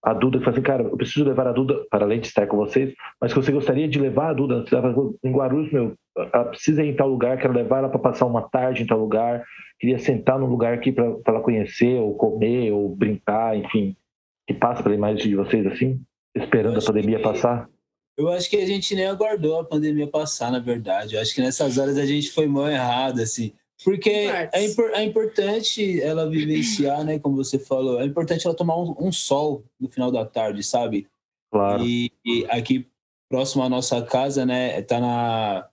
[0.04, 2.58] a Duda fala assim, cara, eu preciso levar a Duda para além de estar com
[2.58, 4.66] vocês, mas que você gostaria de levar a Duda
[5.24, 8.42] em Guarulhos, meu, ela precisa ir em tal lugar, quero levar ela para passar uma
[8.42, 9.46] tarde em tal lugar,
[9.80, 13.96] queria sentar num lugar aqui para ela conhecer, ou comer, ou brincar, enfim,
[14.46, 16.02] que passa pela imagem de vocês assim,
[16.36, 17.70] esperando a pandemia que- passar.
[18.18, 21.16] Eu acho que a gente nem aguardou a pandemia passar, na verdade.
[21.16, 23.54] Eu acho que nessas horas a gente foi mal errado, assim.
[23.84, 27.20] Porque é, impor- é importante ela vivenciar, né?
[27.20, 31.08] Como você falou, é importante ela tomar um, um sol no final da tarde, sabe?
[31.52, 31.84] Claro.
[31.86, 32.88] E, e aqui
[33.30, 34.82] próximo à nossa casa, né?
[34.84, 35.68] Tá na,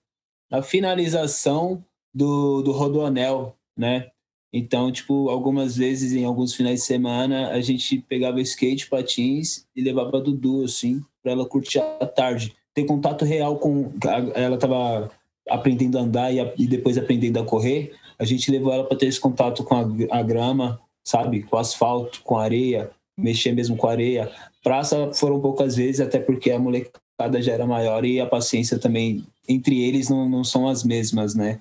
[0.49, 4.11] na finalização do, do Rodoanel, né?
[4.53, 9.81] Então, tipo, algumas vezes, em alguns finais de semana, a gente pegava skate, patins e
[9.81, 12.53] levava Dudu, assim, pra ela curtir a tarde.
[12.73, 13.91] Ter contato real com.
[14.33, 15.11] Ela tava
[15.49, 17.93] aprendendo a andar e, a- e depois aprendendo a correr.
[18.17, 21.43] A gente levou ela para ter esse contato com a, a grama, sabe?
[21.43, 24.31] Com asfalto, com areia, mexer mesmo com areia.
[24.63, 29.25] Praça foram poucas vezes, até porque a molecada já era maior e a paciência também
[29.49, 31.59] entre eles não, não são as mesmas, né?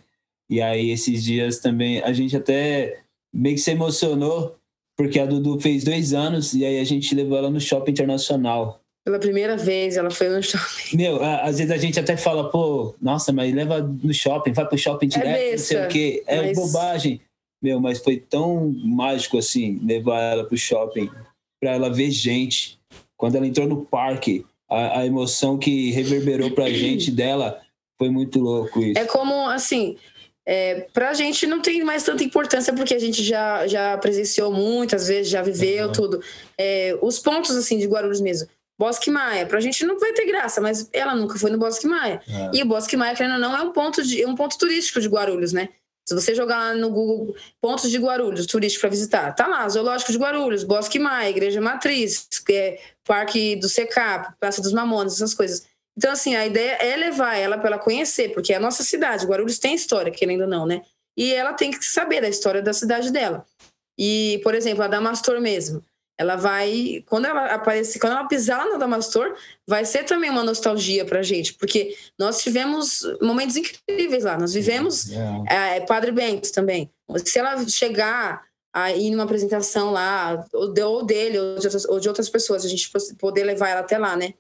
[0.49, 3.01] E aí, esses dias também, a gente até
[3.33, 4.57] meio que se emocionou,
[4.97, 8.80] porque a Dudu fez dois anos e aí a gente levou ela no shopping internacional.
[9.05, 10.97] Pela primeira vez, ela foi no shopping.
[10.97, 14.67] Meu, a- às vezes a gente até fala, pô, nossa, mas leva no shopping, vai
[14.67, 16.23] pro shopping direto, não sei besta, o quê.
[16.27, 17.21] É mas- bobagem.
[17.63, 21.11] Meu, mas foi tão mágico assim, levar ela pro shopping,
[21.61, 22.79] pra ela ver gente.
[23.19, 27.61] Quando ela entrou no parque, a, a emoção que reverberou pra gente dela
[27.99, 28.99] foi muito louco isso.
[28.99, 29.99] É como, assim,
[30.49, 35.09] é, pra gente não tem mais tanta importância, porque a gente já, já presenciou muitas
[35.09, 35.93] vezes, já viveu Uhum.
[35.93, 36.23] tudo.
[36.59, 38.49] É, os pontos, assim, de Guarulhos mesmo.
[38.81, 42.23] Bosque Maia, pra gente não vai ter graça, mas ela nunca foi no Bosque Maia.
[42.27, 42.57] É.
[42.57, 45.03] E o Bosque Maia, querendo ou não, é um ponto, de, é um ponto turístico
[45.03, 45.69] de Guarulhos, né?
[46.09, 50.17] Se você jogar no Google pontos de Guarulhos, turístico para visitar, tá lá, Zoológico de
[50.17, 55.67] Guarulhos, Bosque Maia, Igreja Matriz, que é Parque do Secap, Praça dos Mamonas, essas coisas.
[55.95, 59.27] Então, assim, a ideia é levar ela para ela conhecer, porque é a nossa cidade,
[59.27, 60.81] Guarulhos tem história, querendo ou não, né?
[61.19, 63.45] E ela tem que saber da história da cidade dela.
[63.99, 65.85] E, por exemplo, a Damastor mesmo.
[66.21, 69.35] Ela vai, quando ela aparecer, quando ela pisar lá na Damastor,
[69.67, 74.37] vai ser também uma nostalgia pra gente, porque nós tivemos momentos incríveis lá.
[74.37, 75.11] Nós vivemos
[75.49, 75.77] É.
[75.77, 76.91] é, Padre Bento também.
[77.25, 82.09] Se ela chegar a ir numa apresentação lá, ou dele, ou de, outras, ou de
[82.09, 84.35] outras pessoas, a gente poder levar ela até lá, né?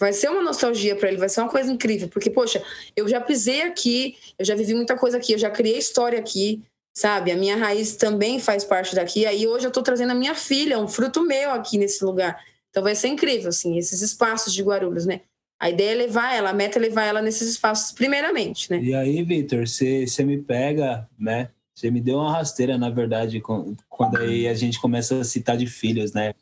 [0.00, 2.64] Vai ser uma nostalgia para ele, vai ser uma coisa incrível, porque, poxa,
[2.96, 6.62] eu já pisei aqui, eu já vivi muita coisa aqui, eu já criei história aqui,
[6.98, 7.30] sabe?
[7.30, 10.80] A minha raiz também faz parte daqui, aí hoje eu tô trazendo a minha filha,
[10.80, 12.42] um fruto meu aqui nesse lugar.
[12.70, 15.20] Então vai ser incrível, assim, esses espaços de Guarulhos, né?
[15.60, 18.80] A ideia é levar ela, a meta é levar ela nesses espaços primeiramente, né?
[18.82, 21.50] E aí, Vitor, você me pega, né?
[21.72, 25.68] Você me deu uma rasteira, na verdade, quando aí a gente começa a citar de
[25.68, 26.34] filhos, né?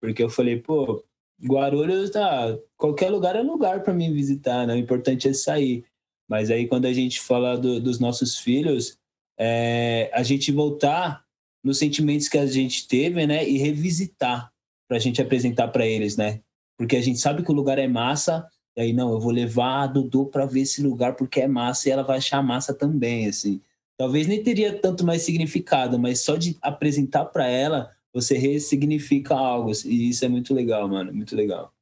[0.00, 1.02] Porque eu falei, pô,
[1.44, 4.74] Guarulhos, tá, qualquer lugar é lugar para mim visitar, né?
[4.74, 5.84] O importante é sair.
[6.28, 8.96] Mas aí quando a gente fala do, dos nossos filhos,
[9.38, 11.24] é, a gente voltar
[11.62, 13.48] nos sentimentos que a gente teve, né?
[13.48, 14.50] E revisitar
[14.88, 16.40] para a gente apresentar para eles, né?
[16.78, 19.82] Porque a gente sabe que o lugar é massa, e aí não, eu vou levar
[19.82, 23.28] a Dudu para ver esse lugar porque é massa e ela vai achar massa também,
[23.28, 23.60] assim.
[23.96, 29.70] Talvez nem teria tanto mais significado, mas só de apresentar para ela você ressignifica algo.
[29.84, 31.12] E isso é muito legal, mano.
[31.12, 31.72] Muito legal.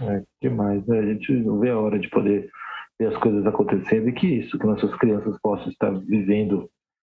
[0.00, 0.86] É demais.
[0.86, 0.98] Né?
[0.98, 2.50] A gente não vê a hora de poder
[2.98, 6.70] ver as coisas acontecendo e que isso, que nossas crianças possam estar vivendo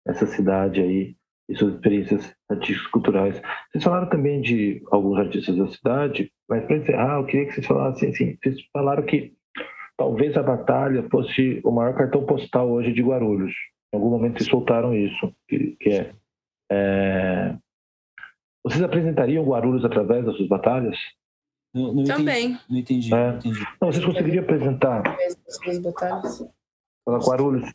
[0.08, 1.16] essa cidade aí
[1.48, 3.42] e suas experiências artísticas culturais.
[3.72, 7.68] Vocês falaram também de alguns artistas da cidade, mas para encerrar, eu queria que vocês
[7.68, 9.34] falassem assim, vocês falaram que
[9.98, 13.54] talvez a batalha fosse o maior cartão postal hoje de Guarulhos.
[13.94, 16.14] Em algum momento vocês soltaram isso, que, que é,
[16.72, 17.56] é
[18.64, 20.98] vocês apresentariam Guarulhos através das suas batalhas?
[21.72, 22.54] Não, não Também.
[22.54, 23.14] Entendi, não entendi.
[23.14, 23.18] É.
[23.18, 23.68] Não, entendi.
[23.80, 25.04] não vocês conseguiriam apresentar.
[25.68, 26.44] As batalhas.
[27.08, 27.70] Guarulhos.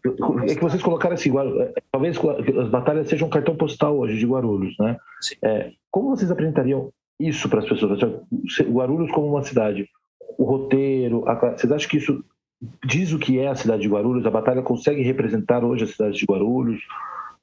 [0.48, 2.18] É que vocês colocaram assim, é, talvez
[2.58, 4.96] as batalhas sejam um cartão postal hoje de Guarulhos, né?
[5.42, 8.00] É, como vocês apresentariam isso para as pessoas?
[8.68, 9.88] Guarulhos como uma cidade,
[10.38, 12.24] o roteiro, a, vocês acham que isso
[12.84, 14.26] diz o que é a cidade de Guarulhos?
[14.26, 16.80] A batalha consegue representar hoje a cidade de Guarulhos?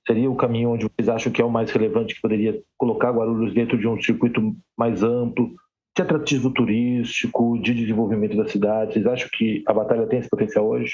[0.08, 3.54] seria o caminho onde vocês acham que é o mais relevante, que poderia colocar Guarulhos
[3.54, 5.54] dentro de um circuito mais amplo,
[5.96, 8.94] de atrativo turístico, de desenvolvimento da cidade?
[8.94, 10.94] Vocês acham que a Batalha tem esse potencial hoje?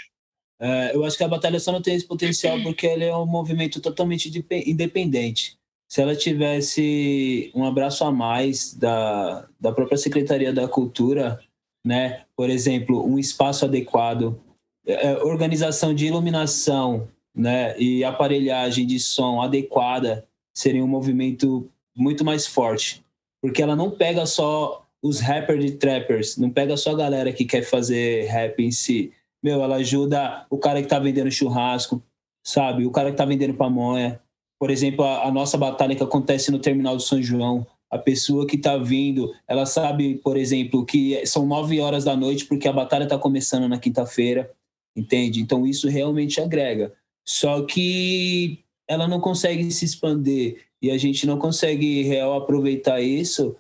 [0.64, 3.26] É, eu acho que a Batalha só não tem esse potencial porque ela é um
[3.26, 4.32] movimento totalmente
[4.66, 5.58] independente.
[5.90, 11.40] Se ela tivesse um abraço a mais da, da própria Secretaria da Cultura,
[11.86, 12.24] né?
[12.36, 14.40] por exemplo, um espaço adequado,
[14.88, 22.46] é, organização de iluminação, né, e aparelhagem de som adequada seria um movimento muito mais
[22.46, 23.04] forte,
[23.42, 27.44] porque ela não pega só os rappers e trappers, não pega só a galera que
[27.44, 29.12] quer fazer rap em si.
[29.44, 32.02] Meu, ela ajuda o cara que tá vendendo churrasco,
[32.42, 32.86] sabe?
[32.86, 34.22] O cara que tá vendendo pamonha.
[34.58, 38.48] Por exemplo, a, a nossa batalha que acontece no terminal do São João, a pessoa
[38.48, 42.74] que está vindo, ela sabe, por exemplo, que são nove horas da noite porque a
[42.74, 44.50] batalha está começando na quinta-feira,
[44.96, 45.42] entende?
[45.42, 46.94] Então isso realmente agrega.
[47.24, 53.56] Só que ela não consegue se expandir e a gente não consegue real aproveitar isso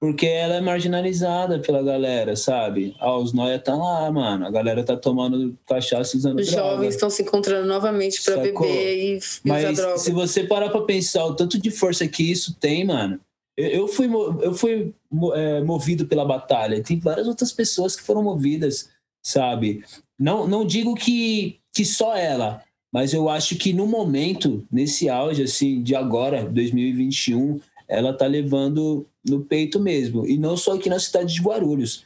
[0.00, 2.96] porque ela é marginalizada pela galera, sabe?
[2.98, 4.46] Ah, os noia tá lá, mano.
[4.46, 6.70] A galera tá tomando cachaça usando Os droga.
[6.70, 9.98] jovens estão se encontrando novamente para beber e, e Mas usar droga.
[9.98, 13.20] se você parar para pensar o tanto de força que isso tem, mano.
[13.54, 14.06] Eu, eu fui,
[14.40, 14.94] eu fui
[15.34, 16.82] é, movido pela batalha.
[16.82, 18.88] Tem várias outras pessoas que foram movidas,
[19.22, 19.84] sabe?
[20.18, 25.42] Não, não digo que, que só ela, mas eu acho que no momento, nesse auge
[25.42, 30.26] assim de agora, 2021, ela tá levando no peito mesmo.
[30.26, 32.04] E não só aqui na cidade de Guarulhos.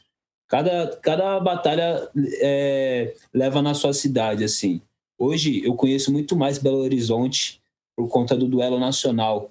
[0.49, 2.09] Cada, cada batalha
[2.41, 4.81] é, leva na sua cidade, assim.
[5.19, 7.61] Hoje eu conheço muito mais Belo Horizonte
[7.97, 9.51] por conta do duelo nacional,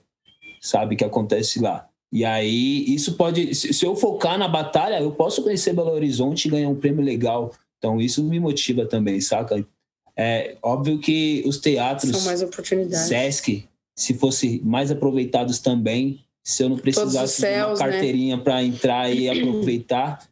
[0.61, 1.87] sabe, que acontece lá.
[2.11, 3.55] E aí, isso pode.
[3.55, 7.51] Se eu focar na batalha, eu posso conhecer Belo Horizonte e ganhar um prêmio legal.
[7.79, 9.65] Então, isso me motiva também, saca?
[10.15, 13.07] É óbvio que os teatros, São mais oportunidades.
[13.07, 17.91] Sesc, se fosse mais aproveitados também, se eu não precisasse céus, de uma né?
[17.93, 18.43] carteirinha né?
[18.43, 20.27] para entrar e aproveitar,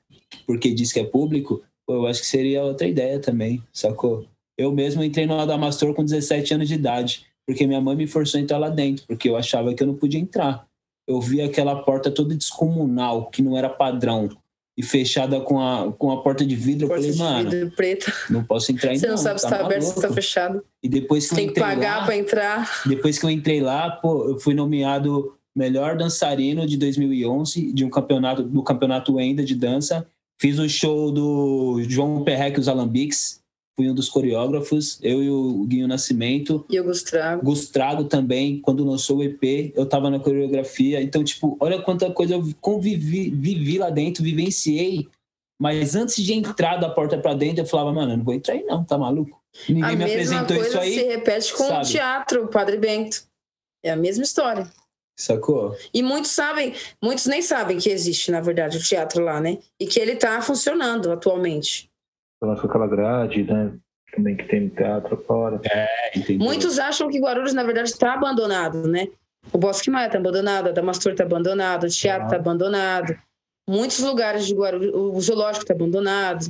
[0.45, 4.25] porque diz que é público, eu acho que seria outra ideia também, sacou?
[4.57, 8.39] Eu mesmo entrei no Adamastor com 17 anos de idade, porque minha mãe me forçou
[8.39, 10.65] a entrar lá dentro, porque eu achava que eu não podia entrar.
[11.07, 14.29] Eu vi aquela porta toda descomunal, que não era padrão
[14.77, 16.87] e fechada com a, com a porta de vidro.
[16.87, 18.13] Porta eu falei, mano, vidro preta.
[18.29, 20.63] não posso entrar Você não, sabe se tá, tá aberto ou se tá fechado.
[20.81, 22.83] E depois que Você eu tem que pagar pra entrar.
[22.85, 27.89] Depois que eu entrei lá, pô, eu fui nomeado melhor dançarino de 2011 de um
[27.89, 30.07] campeonato do campeonato Enda de dança.
[30.39, 33.41] Fiz o show do João Perrec os Alambiques
[33.81, 36.63] fui um dos coreógrafos, eu e o Guinho Nascimento.
[36.69, 37.43] E o Gustrago.
[37.43, 41.01] Gustrago também, quando lançou o EP, eu tava na coreografia.
[41.01, 45.07] Então, tipo, olha quanta coisa eu convivi, vivi lá dentro, vivenciei.
[45.59, 48.53] Mas antes de entrar da porta para dentro, eu falava, mano, eu não vou entrar
[48.53, 49.39] aí não, tá maluco?
[49.67, 50.89] Ninguém a me apresentou isso aí.
[50.89, 51.85] Mesma coisa se repete com sabe?
[51.85, 53.23] o teatro, o Padre Bento.
[53.83, 54.69] É a mesma história.
[55.17, 55.75] Sacou?
[55.93, 59.57] E muitos sabem, muitos nem sabem que existe, na verdade, o teatro lá, né?
[59.79, 61.89] E que ele tá funcionando atualmente.
[62.41, 63.73] Nossa, aquela grade, né?
[64.15, 65.61] Também que tem teatro fora.
[65.63, 66.37] É, entendi.
[66.43, 69.07] Muitos acham que Guarulhos, na verdade, está abandonado, né?
[69.53, 72.39] O Bosque Maia está abandonado, a Damastor está abandonado, o teatro está Ah.
[72.39, 73.15] abandonado.
[73.69, 76.45] Muitos lugares de Guarulhos, o zoológico está abandonado.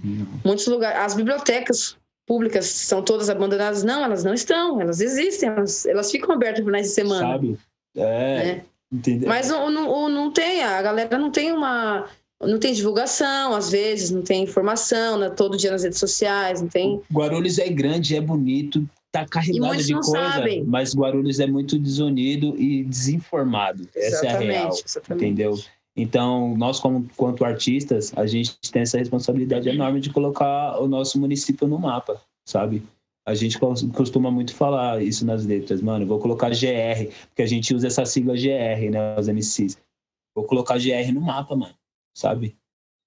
[0.45, 3.83] Muitos lugares, as bibliotecas públicas são todas abandonadas.
[3.83, 7.27] Não, elas não estão, elas existem, elas, elas ficam abertas por finais de semana.
[7.33, 7.57] Sabe?
[7.95, 8.65] É, né?
[8.91, 9.27] entendeu?
[9.27, 12.07] Mas não, não, não tem, a galera não tem uma.
[12.41, 16.67] Não tem divulgação, às vezes, não tem informação né, todo dia nas redes sociais, não
[16.67, 16.99] tem.
[17.13, 20.63] Guarulhos é grande, é bonito, tá carregado de coisa, sabem.
[20.63, 23.87] mas Guarulhos é muito desunido e desinformado.
[23.95, 25.23] Essa é a real, exatamente.
[25.23, 25.59] entendeu?
[25.95, 31.19] Então, nós, como, quanto artistas, a gente tem essa responsabilidade enorme de colocar o nosso
[31.19, 32.81] município no mapa, sabe?
[33.25, 36.05] A gente cos- costuma muito falar isso nas letras, mano.
[36.07, 39.15] Vou colocar GR, porque a gente usa essa sigla GR, né?
[39.19, 39.77] Os MCs.
[40.35, 41.75] Vou colocar GR no mapa, mano,
[42.17, 42.55] sabe?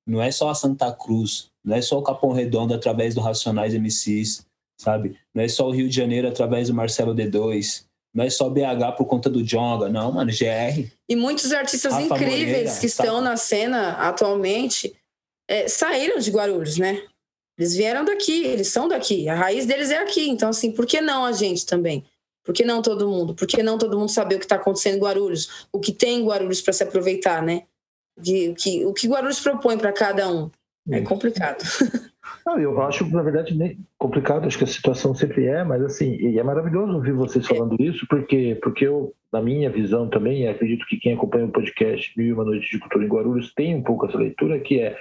[0.06, 3.74] Não é só a Santa Cruz, não é só o Capão Redondo através do Racionais
[3.74, 4.46] MCs,
[4.78, 5.18] sabe?
[5.34, 8.92] Não é só o Rio de Janeiro através do Marcelo D2, não é só BH
[8.96, 10.86] por conta do Jonga, não, mano, GR.
[11.08, 13.24] E muitos artistas Rafa incríveis Moreira, que estão sabe?
[13.24, 14.94] na cena atualmente
[15.48, 17.02] é, saíram de Guarulhos, né?
[17.58, 19.28] Eles vieram daqui, eles são daqui.
[19.28, 20.28] A raiz deles é aqui.
[20.28, 22.04] Então, assim, por que não a gente também?
[22.44, 23.34] Por que não todo mundo?
[23.34, 25.66] Por que não todo mundo saber o que está acontecendo em Guarulhos?
[25.72, 27.62] O que tem em Guarulhos para se aproveitar, né?
[28.16, 28.22] O
[28.54, 30.50] que, o que, Guarulhos propõe para cada um?
[30.90, 31.62] É complicado.
[32.46, 36.14] Não, eu acho, na verdade, nem complicado, acho que a situação sempre é, mas assim,
[36.14, 40.84] e é maravilhoso ouvir vocês falando isso, porque, porque eu, na minha visão também, acredito
[40.86, 43.82] que quem acompanha o podcast Mil e Uma Noites de Cultura em Guarulhos tem um
[43.82, 44.94] pouco essa leitura, que é,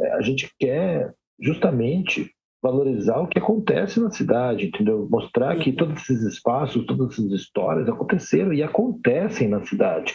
[0.00, 2.30] é, a gente quer justamente
[2.62, 5.06] valorizar o que acontece na cidade, entendeu?
[5.08, 10.12] Mostrar que todos esses espaços, todas essas histórias aconteceram e acontecem na cidade.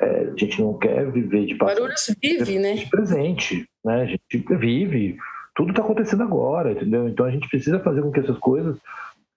[0.00, 2.84] É, a gente não quer viver de passado Guarulhos vive, né?
[2.90, 4.02] presente, né?
[4.02, 5.16] A gente vive,
[5.54, 7.08] tudo está acontecendo agora, entendeu?
[7.08, 8.76] Então a gente precisa fazer com que essas coisas,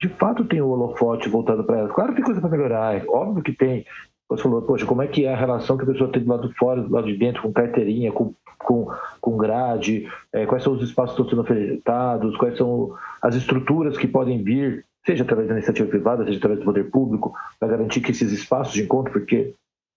[0.02, 1.92] de fato, tenham o holofote voltado para elas.
[1.92, 3.86] Claro que tem coisa para melhorar, é óbvio que tem.
[4.30, 6.50] Você falou, poxa, como é que é a relação que a pessoa tem do lado
[6.50, 8.88] de fora, do lado de dentro, com carteirinha, com, com,
[9.22, 13.98] com grade, é, quais são os espaços que estão sendo ofertados, quais são as estruturas
[13.98, 18.02] que podem vir, seja através da iniciativa privada, seja através do poder público, para garantir
[18.02, 19.54] que esses espaços de encontro, porque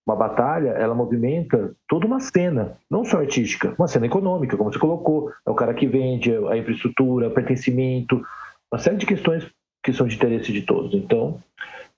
[0.07, 4.79] uma batalha, ela movimenta toda uma cena, não só artística, uma cena econômica, como você
[4.79, 5.31] colocou.
[5.47, 8.21] É o cara que vende, a infraestrutura, o pertencimento,
[8.73, 9.49] uma série de questões
[9.83, 10.95] que são de interesse de todos.
[10.95, 11.39] Então,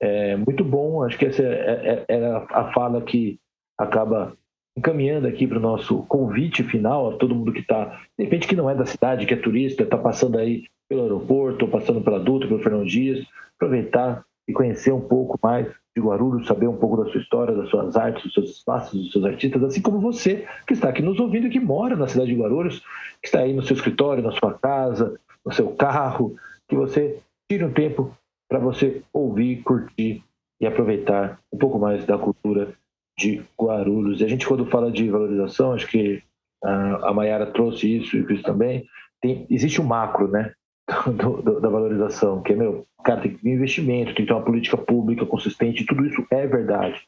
[0.00, 1.02] é muito bom.
[1.02, 3.38] Acho que essa é, é, é a fala que
[3.78, 4.36] acaba
[4.76, 8.56] encaminhando aqui para o nosso convite final a todo mundo que está, de repente que
[8.56, 12.48] não é da cidade, que é turista, está passando aí pelo aeroporto, passando pela Dutra,
[12.48, 13.24] pelo Fernão Dias,
[13.56, 17.68] aproveitar e conhecer um pouco mais de Guarulhos, saber um pouco da sua história, das
[17.68, 21.20] suas artes, dos seus espaços, dos seus artistas, assim como você que está aqui nos
[21.20, 22.80] ouvindo e que mora na cidade de Guarulhos,
[23.20, 26.34] que está aí no seu escritório, na sua casa, no seu carro,
[26.68, 27.20] que você
[27.50, 28.16] tire um tempo
[28.48, 30.22] para você ouvir, curtir
[30.60, 32.72] e aproveitar um pouco mais da cultura
[33.18, 34.20] de Guarulhos.
[34.20, 36.22] E a gente, quando fala de valorização, acho que
[36.62, 38.84] a, a Mayara trouxe isso e o Cris também,
[39.20, 40.52] tem, existe o macro, né?
[41.06, 44.32] Do, do, da valorização, que é, meu, cara, tem que ter investimento, tem que ter
[44.32, 47.00] uma política pública consistente, tudo isso é verdade.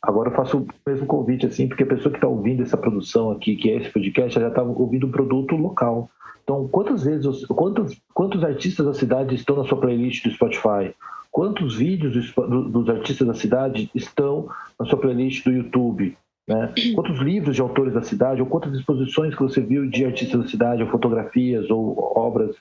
[0.00, 3.32] Agora eu faço o mesmo convite, assim, porque a pessoa que está ouvindo essa produção
[3.32, 6.08] aqui, que é esse podcast, já está ouvindo um produto local.
[6.44, 10.94] Então, quantas vezes, quantos, quantos artistas da cidade estão na sua playlist do Spotify?
[11.38, 16.18] Quantos vídeos dos, dos artistas da cidade estão na sua playlist do YouTube?
[16.48, 16.74] Né?
[16.96, 20.48] Quantos livros de autores da cidade, ou quantas exposições que você viu de artistas da
[20.48, 22.56] cidade, ou fotografias, ou obras,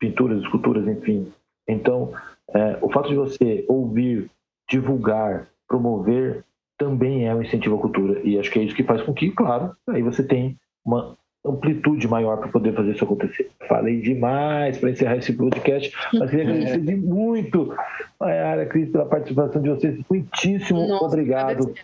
[0.00, 1.30] pinturas, esculturas, enfim.
[1.68, 2.14] Então,
[2.54, 4.30] é, o fato de você ouvir,
[4.70, 6.46] divulgar, promover,
[6.78, 8.22] também é um incentivo à cultura.
[8.24, 11.14] E acho que é isso que faz com que, claro, aí você tem uma
[11.44, 13.50] amplitude maior para poder fazer isso acontecer.
[13.68, 17.74] Falei demais para encerrar esse podcast, mas queria agradecer muito,
[18.18, 20.00] Mayara, Cris, pela participação de vocês.
[20.08, 21.74] Muitíssimo Nossa, obrigado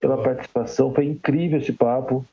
[0.00, 0.92] pela participação.
[0.94, 2.24] Foi incrível esse papo.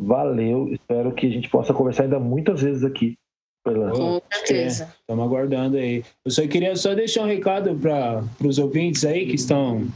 [0.00, 0.72] Valeu.
[0.72, 3.16] Espero que a gente possa conversar ainda muitas vezes aqui.
[3.64, 3.90] Pela...
[3.90, 4.94] Com certeza.
[5.00, 6.04] Estamos aguardando aí.
[6.24, 9.88] Eu só queria só deixar um recado para os ouvintes aí que estão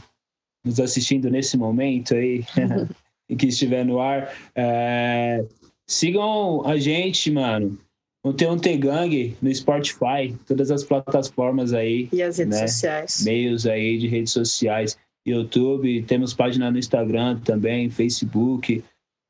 [0.65, 2.43] nos assistindo nesse momento aí
[3.29, 4.33] e que estiver no ar.
[4.53, 5.45] É,
[5.87, 7.77] sigam a gente, mano.
[8.25, 12.67] No T1T Gang, no Spotify, todas as plataformas aí, E as redes Né?
[12.67, 13.23] sociais.
[13.25, 18.81] meios aí de redes sociais, YouTube, temos página no Instagram também, Facebook.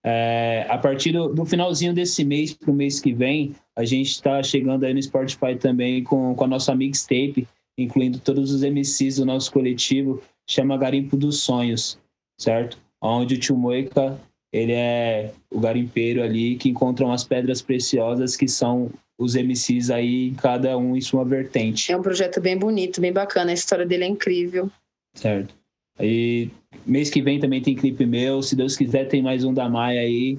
[0.06, 4.10] É, a partir do, do finalzinho desse mês para o mês que vem, a gente
[4.12, 7.48] está chegando aí no Spotify também com, com a nossa mixtape,
[7.78, 11.98] incluindo todos os MCs do nosso coletivo, chama Garimpo dos Sonhos.
[12.40, 12.78] certo?
[13.02, 14.20] Onde o tio Moica,
[14.54, 20.32] ele é o garimpeiro ali que encontra umas pedras preciosas que são os MCs aí,
[20.40, 21.92] cada um em sua vertente.
[21.92, 23.50] É um projeto bem bonito, bem bacana.
[23.50, 24.70] A história dele é incrível.
[25.16, 25.56] Certo.
[25.98, 26.52] Aí,
[26.86, 28.44] mês que vem também tem clipe meu.
[28.44, 30.38] Se Deus quiser, tem mais um da Maia aí.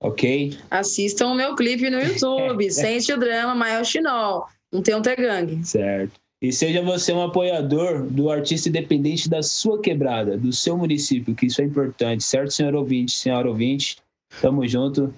[0.00, 0.56] Ok?
[0.70, 2.70] Assistam o meu clipe no YouTube.
[2.70, 4.46] Sente o drama, Maia Chinol.
[4.72, 5.62] Não tem um Tegang.
[5.64, 6.20] Certo.
[6.42, 11.46] E seja você um apoiador do artista independente da sua quebrada, do seu município, que
[11.46, 13.98] isso é importante, certo, senhor ouvinte, senhora ouvinte?
[14.40, 15.12] Tamo junto.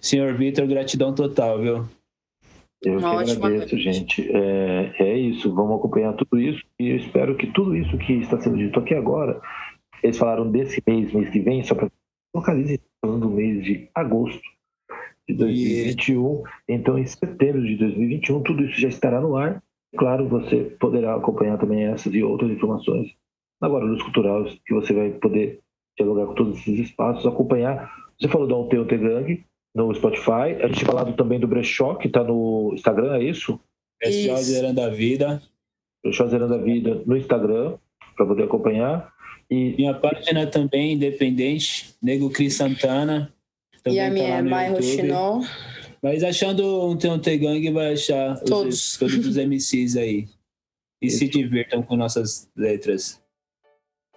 [0.00, 1.84] Senhor Vitor, gratidão total, viu?
[2.82, 4.30] Eu que agradeço, gente.
[4.30, 8.40] É, é isso, vamos acompanhar tudo isso e eu espero que tudo isso que está
[8.40, 9.40] sendo dito aqui agora,
[10.02, 11.90] eles falaram desse mês, mês que vem, só para
[12.34, 14.42] localize falando do mês de agosto
[15.28, 16.42] de 2021.
[16.68, 19.62] Então, em setembro de 2021, tudo isso já estará no ar.
[19.96, 23.08] Claro, você poderá acompanhar também essas e outras informações
[23.60, 25.60] na Guarulhos Cultural, que você vai poder
[25.96, 27.90] dialogar com todos esses espaços, acompanhar.
[28.20, 29.44] Você falou do Alteu Gang,
[29.74, 30.56] no Spotify.
[30.62, 33.58] A gente falado também do Brechó, que está no Instagram, é isso?
[33.98, 35.42] Brechó Zerando a Vida.
[36.02, 37.76] Brechó Zerando a Vida no Instagram,
[38.16, 39.12] para poder acompanhar.
[39.50, 39.74] E...
[39.76, 43.32] Minha página também, independente, Nego Cris Santana.
[43.86, 45.42] E a tá minha é Bairro Chinol.
[46.02, 50.28] Mas achando um Teonte Gang, vai achar todos os, todos os MCs aí.
[51.00, 53.22] E se divirtam com nossas letras.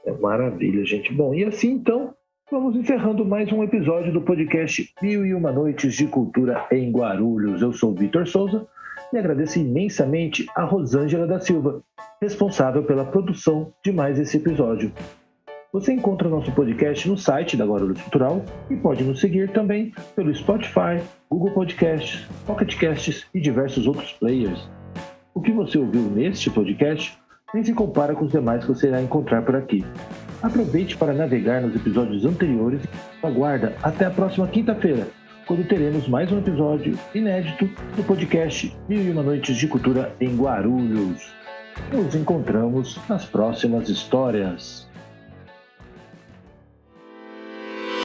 [0.06, 1.12] É maravilha, gente.
[1.14, 2.16] Bom, e assim então,
[2.52, 7.62] Vamos encerrando mais um episódio do podcast Mil e Uma Noites de Cultura em Guarulhos.
[7.62, 8.68] Eu sou Vitor Souza
[9.14, 11.84] e agradeço imensamente a Rosângela da Silva,
[12.20, 14.92] responsável pela produção de mais esse episódio.
[15.72, 20.34] Você encontra nosso podcast no site da Guarulhos Cultural e pode nos seguir também pelo
[20.34, 21.00] Spotify,
[21.30, 24.68] Google Podcasts, Pocket Casts e diversos outros players.
[25.32, 27.16] O que você ouviu neste podcast
[27.54, 29.86] nem se compara com os demais que você irá encontrar por aqui.
[30.42, 35.08] Aproveite para navegar nos episódios anteriores e aguarda até a próxima quinta-feira,
[35.46, 40.36] quando teremos mais um episódio inédito do podcast Mil e Uma Noites de Cultura em
[40.36, 41.32] Guarulhos.
[41.94, 44.89] Nos encontramos nas próximas histórias.